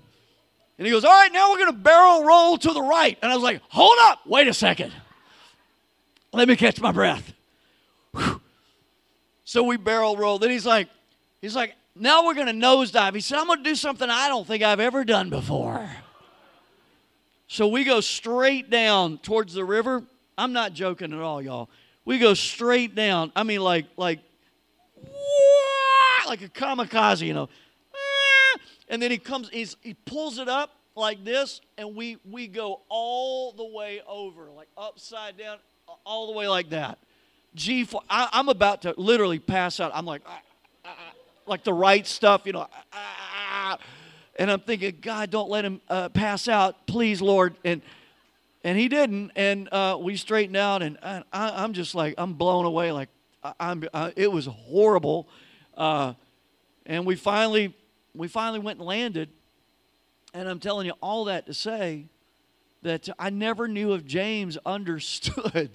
And 0.78 0.86
he 0.86 0.92
goes, 0.92 1.04
All 1.04 1.10
right, 1.10 1.32
now 1.32 1.50
we're 1.50 1.58
going 1.58 1.72
to 1.72 1.78
barrel 1.78 2.22
roll 2.22 2.56
to 2.58 2.72
the 2.72 2.80
right. 2.80 3.18
And 3.20 3.32
I 3.32 3.34
was 3.34 3.42
like, 3.42 3.60
Hold 3.70 3.98
up, 4.02 4.20
wait 4.24 4.46
a 4.46 4.54
second. 4.54 4.92
Let 6.32 6.46
me 6.46 6.54
catch 6.54 6.80
my 6.80 6.92
breath. 6.92 7.32
Whew. 8.12 8.40
So 9.42 9.64
we 9.64 9.76
barrel 9.76 10.16
roll. 10.16 10.38
Then 10.38 10.50
he's 10.50 10.64
like, 10.64 10.88
He's 11.42 11.56
like, 11.56 11.74
Now 11.96 12.24
we're 12.24 12.34
going 12.34 12.46
to 12.46 12.52
nosedive. 12.66 13.16
He 13.16 13.20
said, 13.20 13.38
I'm 13.38 13.48
going 13.48 13.58
to 13.58 13.68
do 13.68 13.74
something 13.74 14.08
I 14.08 14.28
don't 14.28 14.46
think 14.46 14.62
I've 14.62 14.78
ever 14.78 15.04
done 15.04 15.28
before. 15.28 15.90
So 17.48 17.66
we 17.66 17.82
go 17.82 18.00
straight 18.00 18.70
down 18.70 19.18
towards 19.18 19.54
the 19.54 19.64
river. 19.64 20.04
I'm 20.36 20.52
not 20.52 20.72
joking 20.72 21.12
at 21.12 21.18
all, 21.18 21.42
y'all. 21.42 21.68
We 22.04 22.20
go 22.20 22.34
straight 22.34 22.94
down. 22.94 23.32
I 23.34 23.42
mean, 23.42 23.60
like, 23.60 23.86
like, 23.96 24.20
like 26.28 26.42
a 26.42 26.48
kamikaze, 26.48 27.26
you 27.26 27.34
know 27.34 27.48
and 28.88 29.02
then 29.02 29.10
he 29.10 29.18
comes, 29.18 29.48
he's, 29.50 29.76
he 29.82 29.94
pulls 29.94 30.38
it 30.38 30.48
up 30.48 30.74
like 30.96 31.24
this, 31.24 31.60
and 31.76 31.94
we 31.94 32.16
we 32.28 32.48
go 32.48 32.80
all 32.88 33.52
the 33.52 33.64
way 33.64 34.00
over, 34.08 34.50
like 34.50 34.68
upside 34.76 35.36
down, 35.38 35.58
all 36.04 36.26
the 36.26 36.32
way 36.32 36.48
like 36.48 36.70
that. 36.70 36.98
G4, 37.56 38.00
I, 38.10 38.28
am 38.32 38.48
about 38.48 38.82
to 38.82 38.94
literally 38.96 39.38
pass 39.38 39.80
out. 39.80 39.92
I'm 39.94 40.06
like, 40.06 40.22
ah, 40.26 40.40
ah, 40.84 40.94
ah, 40.98 41.12
like 41.46 41.64
the 41.64 41.72
right 41.72 42.06
stuff, 42.06 42.42
you 42.44 42.52
know. 42.52 42.60
Ah, 42.60 42.84
ah, 42.92 42.98
ah. 43.42 43.78
and 44.38 44.50
I'm 44.50 44.60
thinking, 44.60 44.98
God, 45.00 45.30
don't 45.30 45.50
let 45.50 45.64
him 45.64 45.80
uh, 45.88 46.08
pass 46.08 46.48
out, 46.48 46.86
please, 46.86 47.22
Lord. 47.22 47.54
And 47.64 47.82
and 48.64 48.76
he 48.76 48.88
didn't, 48.88 49.30
and 49.36 49.68
uh, 49.70 49.98
we 50.00 50.16
straightened 50.16 50.56
out, 50.56 50.82
and 50.82 50.98
I, 51.02 51.22
am 51.32 51.74
just 51.74 51.94
like, 51.94 52.14
I'm 52.18 52.34
blown 52.34 52.64
away. 52.64 52.90
Like, 52.90 53.08
I, 53.44 53.54
am 53.60 53.84
it 54.16 54.32
was 54.32 54.46
horrible. 54.46 55.28
Uh, 55.78 56.14
and 56.84 57.06
we 57.06 57.14
finally 57.14 57.74
we 58.14 58.26
finally 58.26 58.58
went 58.58 58.80
and 58.80 58.86
landed. 58.86 59.30
And 60.34 60.48
I'm 60.48 60.58
telling 60.58 60.86
you 60.86 60.94
all 61.00 61.26
that 61.26 61.46
to 61.46 61.54
say 61.54 62.06
that 62.82 63.08
I 63.18 63.30
never 63.30 63.68
knew 63.68 63.94
if 63.94 64.04
James 64.04 64.58
understood. 64.66 65.70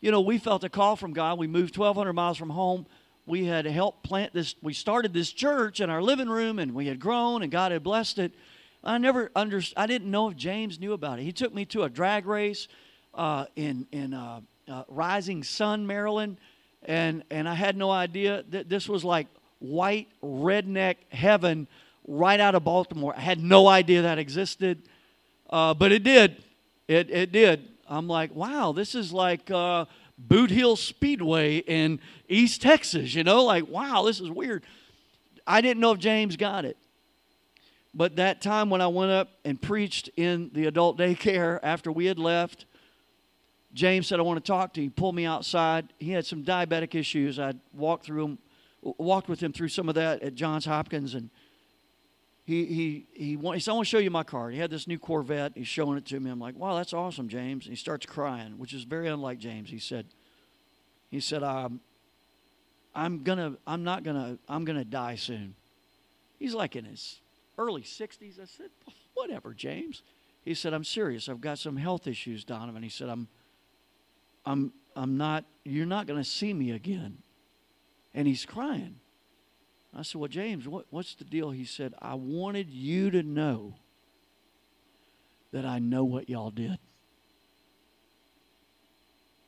you 0.00 0.10
know, 0.10 0.20
we 0.20 0.38
felt 0.38 0.62
a 0.62 0.68
call 0.68 0.94
from 0.94 1.12
God. 1.12 1.38
We 1.38 1.46
moved 1.46 1.76
1,200 1.76 2.12
miles 2.12 2.36
from 2.36 2.50
home. 2.50 2.86
We 3.24 3.46
had 3.46 3.66
helped 3.66 4.02
plant 4.04 4.34
this. 4.34 4.54
We 4.62 4.74
started 4.74 5.12
this 5.14 5.32
church 5.32 5.80
in 5.80 5.88
our 5.90 6.02
living 6.02 6.28
room, 6.28 6.58
and 6.58 6.74
we 6.74 6.86
had 6.86 7.00
grown, 7.00 7.42
and 7.42 7.50
God 7.50 7.72
had 7.72 7.82
blessed 7.82 8.18
it. 8.18 8.34
I 8.84 8.98
never 8.98 9.30
under, 9.36 9.62
I 9.76 9.86
didn't 9.86 10.10
know 10.10 10.28
if 10.28 10.36
James 10.36 10.80
knew 10.80 10.92
about 10.92 11.20
it. 11.20 11.22
He 11.22 11.32
took 11.32 11.54
me 11.54 11.64
to 11.66 11.84
a 11.84 11.88
drag 11.88 12.26
race 12.26 12.66
uh, 13.14 13.46
in 13.54 13.86
in 13.92 14.12
uh, 14.12 14.40
uh, 14.68 14.82
Rising 14.88 15.44
Sun, 15.44 15.86
Maryland, 15.86 16.38
and 16.84 17.24
and 17.30 17.48
I 17.48 17.54
had 17.54 17.76
no 17.76 17.90
idea 17.90 18.44
that 18.50 18.68
this 18.68 18.88
was 18.88 19.04
like 19.04 19.26
white 19.58 20.08
redneck 20.22 20.96
heaven 21.10 21.68
right 22.06 22.40
out 22.40 22.54
of 22.54 22.64
Baltimore. 22.64 23.14
I 23.16 23.20
had 23.20 23.40
no 23.40 23.68
idea 23.68 24.02
that 24.02 24.18
existed, 24.18 24.88
uh, 25.50 25.74
but 25.74 25.92
it 25.92 26.02
did. 26.02 26.42
It 26.88 27.10
it 27.10 27.32
did. 27.32 27.68
I'm 27.88 28.08
like, 28.08 28.34
wow, 28.34 28.72
this 28.72 28.94
is 28.94 29.12
like 29.12 29.50
uh, 29.50 29.84
Boot 30.18 30.50
Hill 30.50 30.76
Speedway 30.76 31.58
in 31.58 32.00
East 32.28 32.62
Texas. 32.62 33.14
You 33.14 33.24
know, 33.24 33.44
like 33.44 33.68
wow, 33.68 34.02
this 34.02 34.20
is 34.20 34.30
weird. 34.30 34.64
I 35.46 35.60
didn't 35.60 35.80
know 35.80 35.92
if 35.92 35.98
James 35.98 36.36
got 36.36 36.64
it. 36.64 36.76
But 37.94 38.16
that 38.16 38.40
time 38.40 38.70
when 38.70 38.80
I 38.80 38.86
went 38.86 39.10
up 39.10 39.28
and 39.44 39.60
preached 39.60 40.08
in 40.16 40.50
the 40.54 40.66
adult 40.66 40.98
daycare 40.98 41.60
after 41.62 41.92
we 41.92 42.06
had 42.06 42.18
left, 42.18 42.64
James 43.74 44.06
said, 44.06 44.18
I 44.18 44.22
want 44.22 44.42
to 44.44 44.46
talk 44.46 44.74
to 44.74 44.80
you. 44.80 44.86
He 44.86 44.90
pulled 44.90 45.14
me 45.14 45.24
outside. 45.24 45.92
He 45.98 46.10
had 46.10 46.26
some 46.26 46.44
diabetic 46.44 46.94
issues. 46.94 47.38
I 47.38 47.54
walked 47.72 48.04
through 48.04 48.24
him, 48.24 48.38
walked 48.82 49.28
with 49.28 49.40
him 49.42 49.52
through 49.52 49.68
some 49.68 49.88
of 49.88 49.94
that 49.94 50.22
at 50.22 50.34
Johns 50.34 50.64
Hopkins, 50.66 51.14
and 51.14 51.30
he 52.44 52.66
he 52.66 53.06
he, 53.12 53.36
he 53.36 53.60
said, 53.60 53.70
I 53.70 53.74
want 53.74 53.86
to 53.86 53.90
show 53.90 53.98
you 53.98 54.10
my 54.10 54.24
car. 54.24 54.50
He 54.50 54.58
had 54.58 54.70
this 54.70 54.86
new 54.86 54.98
Corvette. 54.98 55.52
He's 55.54 55.68
showing 55.68 55.96
it 55.96 56.04
to 56.06 56.20
me. 56.20 56.30
I'm 56.30 56.40
like, 56.40 56.56
wow, 56.56 56.76
that's 56.76 56.92
awesome, 56.92 57.28
James. 57.28 57.64
And 57.64 57.72
he 57.72 57.76
starts 57.76 58.04
crying, 58.04 58.58
which 58.58 58.74
is 58.74 58.82
very 58.82 59.08
unlike 59.08 59.38
James. 59.38 59.70
He 59.70 59.78
said, 59.78 60.06
he 61.10 61.20
said, 61.20 61.42
um, 61.42 61.80
I'm 62.94 63.22
gonna, 63.22 63.56
I'm 63.66 63.84
not 63.84 64.02
gonna, 64.02 64.38
I'm 64.48 64.64
gonna 64.64 64.84
die 64.84 65.14
soon. 65.14 65.54
He's 66.38 66.54
like 66.54 66.76
in 66.76 66.84
his 66.84 67.20
early 67.56 67.82
60s. 67.82 68.40
I 68.40 68.44
said, 68.44 68.70
whatever, 69.14 69.54
James. 69.54 70.02
He 70.44 70.54
said, 70.54 70.74
I'm 70.74 70.84
serious. 70.84 71.28
I've 71.28 71.40
got 71.40 71.58
some 71.58 71.76
health 71.76 72.06
issues, 72.06 72.44
Donovan. 72.44 72.82
He 72.82 72.88
said, 72.88 73.08
I'm, 73.08 73.28
I'm, 74.44 74.72
I'm 74.96 75.16
not, 75.16 75.44
you're 75.64 75.86
not 75.86 76.06
going 76.06 76.22
to 76.22 76.28
see 76.28 76.52
me 76.52 76.72
again. 76.72 77.18
And 78.14 78.26
he's 78.26 78.44
crying. 78.44 78.96
I 79.96 80.02
said, 80.02 80.20
Well, 80.20 80.28
James, 80.28 80.66
what, 80.66 80.86
what's 80.90 81.14
the 81.14 81.24
deal? 81.24 81.50
He 81.50 81.64
said, 81.64 81.94
I 82.00 82.14
wanted 82.14 82.70
you 82.70 83.10
to 83.10 83.22
know 83.22 83.74
that 85.52 85.64
I 85.64 85.78
know 85.78 86.04
what 86.04 86.28
y'all 86.28 86.50
did. 86.50 86.78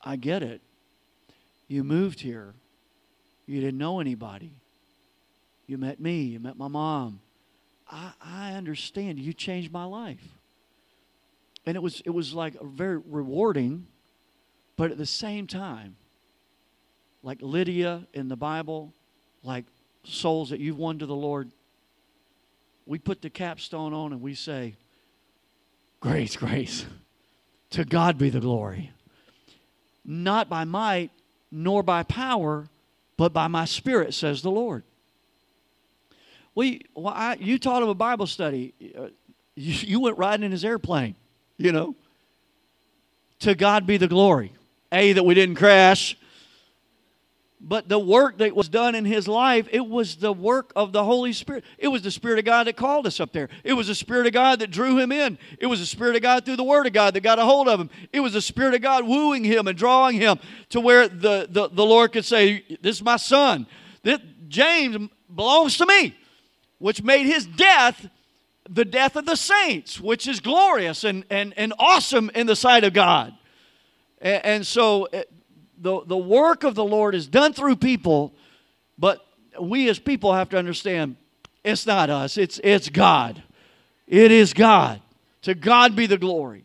I 0.02 0.16
get 0.16 0.42
it. 0.42 0.60
You 1.66 1.82
moved 1.82 2.20
here. 2.20 2.54
You 3.46 3.60
didn't 3.60 3.78
know 3.78 4.00
anybody. 4.00 4.52
You 5.66 5.78
met 5.78 5.98
me. 5.98 6.22
You 6.22 6.40
met 6.40 6.58
my 6.58 6.68
mom. 6.68 7.20
I, 7.90 8.12
I 8.22 8.52
understand. 8.52 9.18
You 9.18 9.32
changed 9.32 9.72
my 9.72 9.84
life. 9.84 10.22
And 11.66 11.76
it 11.76 11.82
was, 11.82 12.02
it 12.04 12.10
was 12.10 12.34
like 12.34 12.60
very 12.62 12.98
rewarding, 12.98 13.86
but 14.76 14.90
at 14.90 14.98
the 14.98 15.06
same 15.06 15.46
time, 15.46 15.96
like 17.22 17.38
Lydia 17.40 18.06
in 18.12 18.28
the 18.28 18.36
Bible, 18.36 18.92
like 19.42 19.64
souls 20.04 20.50
that 20.50 20.60
you've 20.60 20.78
won 20.78 20.98
to 20.98 21.06
the 21.06 21.14
Lord, 21.14 21.50
we 22.86 22.98
put 22.98 23.22
the 23.22 23.30
capstone 23.30 23.94
on 23.94 24.12
and 24.12 24.20
we 24.20 24.34
say, 24.34 24.74
Grace, 26.00 26.36
grace. 26.36 26.84
To 27.70 27.84
God 27.84 28.18
be 28.18 28.28
the 28.28 28.40
glory. 28.40 28.92
Not 30.04 30.50
by 30.50 30.64
might 30.64 31.10
nor 31.50 31.82
by 31.82 32.02
power, 32.02 32.68
but 33.16 33.32
by 33.32 33.48
my 33.48 33.64
spirit, 33.64 34.12
says 34.12 34.42
the 34.42 34.50
Lord. 34.50 34.82
We, 36.54 36.82
well, 36.94 37.14
I, 37.14 37.36
you 37.40 37.58
taught 37.58 37.82
him 37.82 37.88
a 37.88 37.94
Bible 37.94 38.26
study. 38.26 38.74
You, 38.80 39.02
you 39.56 40.00
went 40.00 40.18
riding 40.18 40.44
in 40.44 40.52
his 40.52 40.64
airplane, 40.64 41.14
you 41.56 41.72
know. 41.72 41.96
To 43.40 43.54
God 43.54 43.86
be 43.86 43.96
the 43.96 44.08
glory. 44.08 44.52
A, 44.94 45.12
that 45.12 45.24
we 45.24 45.34
didn't 45.34 45.56
crash. 45.56 46.16
But 47.66 47.88
the 47.88 47.98
work 47.98 48.38
that 48.38 48.54
was 48.54 48.68
done 48.68 48.94
in 48.94 49.06
his 49.06 49.26
life, 49.26 49.66
it 49.72 49.86
was 49.86 50.16
the 50.16 50.34
work 50.34 50.70
of 50.76 50.92
the 50.92 51.02
Holy 51.02 51.32
Spirit. 51.32 51.64
It 51.78 51.88
was 51.88 52.02
the 52.02 52.10
Spirit 52.10 52.38
of 52.38 52.44
God 52.44 52.66
that 52.66 52.76
called 52.76 53.06
us 53.06 53.20
up 53.20 53.32
there. 53.32 53.48
It 53.64 53.72
was 53.72 53.86
the 53.86 53.94
Spirit 53.94 54.26
of 54.26 54.34
God 54.34 54.58
that 54.58 54.70
drew 54.70 54.98
him 54.98 55.10
in. 55.10 55.38
It 55.58 55.66
was 55.66 55.80
the 55.80 55.86
Spirit 55.86 56.14
of 56.14 56.20
God 56.20 56.44
through 56.44 56.56
the 56.56 56.64
Word 56.64 56.86
of 56.86 56.92
God 56.92 57.14
that 57.14 57.22
got 57.22 57.38
a 57.38 57.44
hold 57.44 57.68
of 57.68 57.80
him. 57.80 57.88
It 58.12 58.20
was 58.20 58.34
the 58.34 58.42
Spirit 58.42 58.74
of 58.74 58.82
God 58.82 59.06
wooing 59.06 59.44
him 59.44 59.66
and 59.66 59.78
drawing 59.78 60.16
him 60.16 60.38
to 60.70 60.80
where 60.80 61.08
the, 61.08 61.48
the, 61.50 61.70
the 61.70 61.86
Lord 61.86 62.12
could 62.12 62.26
say, 62.26 62.64
This 62.82 62.96
is 62.96 63.02
my 63.02 63.16
son. 63.16 63.66
This, 64.02 64.18
James 64.48 65.08
belongs 65.34 65.78
to 65.78 65.86
me 65.86 66.14
which 66.78 67.02
made 67.02 67.24
his 67.24 67.46
death 67.46 68.08
the 68.68 68.84
death 68.84 69.16
of 69.16 69.26
the 69.26 69.36
saints, 69.36 70.00
which 70.00 70.26
is 70.26 70.40
glorious 70.40 71.04
and, 71.04 71.24
and, 71.28 71.52
and 71.56 71.72
awesome 71.78 72.30
in 72.34 72.46
the 72.46 72.56
sight 72.56 72.84
of 72.84 72.92
God. 72.92 73.34
And, 74.20 74.44
and 74.44 74.66
so 74.66 75.04
eh, 75.12 75.24
the, 75.78 76.04
the 76.04 76.16
work 76.16 76.64
of 76.64 76.74
the 76.74 76.84
Lord 76.84 77.14
is 77.14 77.26
done 77.26 77.52
through 77.52 77.76
people, 77.76 78.34
but 78.98 79.24
we 79.60 79.88
as 79.88 79.98
people 79.98 80.32
have 80.32 80.48
to 80.50 80.58
understand 80.58 81.16
it's 81.64 81.86
not 81.86 82.10
us, 82.10 82.36
it's, 82.36 82.60
it's 82.62 82.88
God. 82.90 83.42
It 84.06 84.30
is 84.30 84.52
God. 84.52 85.00
To 85.42 85.54
God 85.54 85.96
be 85.96 86.06
the 86.06 86.18
glory. 86.18 86.64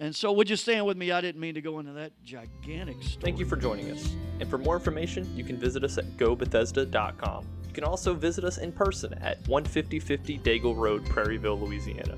And 0.00 0.14
so, 0.14 0.30
would 0.32 0.48
you 0.48 0.56
stand 0.56 0.86
with 0.86 0.96
me? 0.96 1.10
I 1.10 1.20
didn't 1.20 1.40
mean 1.40 1.54
to 1.54 1.60
go 1.60 1.80
into 1.80 1.92
that 1.92 2.12
gigantic 2.22 3.02
story. 3.02 3.18
Thank 3.20 3.38
you 3.40 3.46
for 3.46 3.56
joining 3.56 3.90
us. 3.90 4.14
And 4.38 4.48
for 4.48 4.56
more 4.56 4.76
information, 4.76 5.28
you 5.36 5.42
can 5.42 5.56
visit 5.56 5.82
us 5.82 5.98
at 5.98 6.04
gobethesda.com 6.16 7.46
You 7.66 7.72
can 7.72 7.84
also 7.84 8.14
visit 8.14 8.44
us 8.44 8.58
in 8.58 8.70
person 8.70 9.12
at 9.14 9.44
15050 9.46 10.38
Daigle 10.38 10.76
Road, 10.76 11.04
Prairieville, 11.06 11.60
Louisiana. 11.60 12.16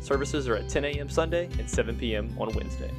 Services 0.00 0.46
are 0.46 0.54
at 0.54 0.68
10 0.68 0.84
a.m. 0.84 1.08
Sunday 1.08 1.48
and 1.58 1.68
7 1.68 1.98
p.m. 1.98 2.32
on 2.38 2.54
Wednesday. 2.54 2.92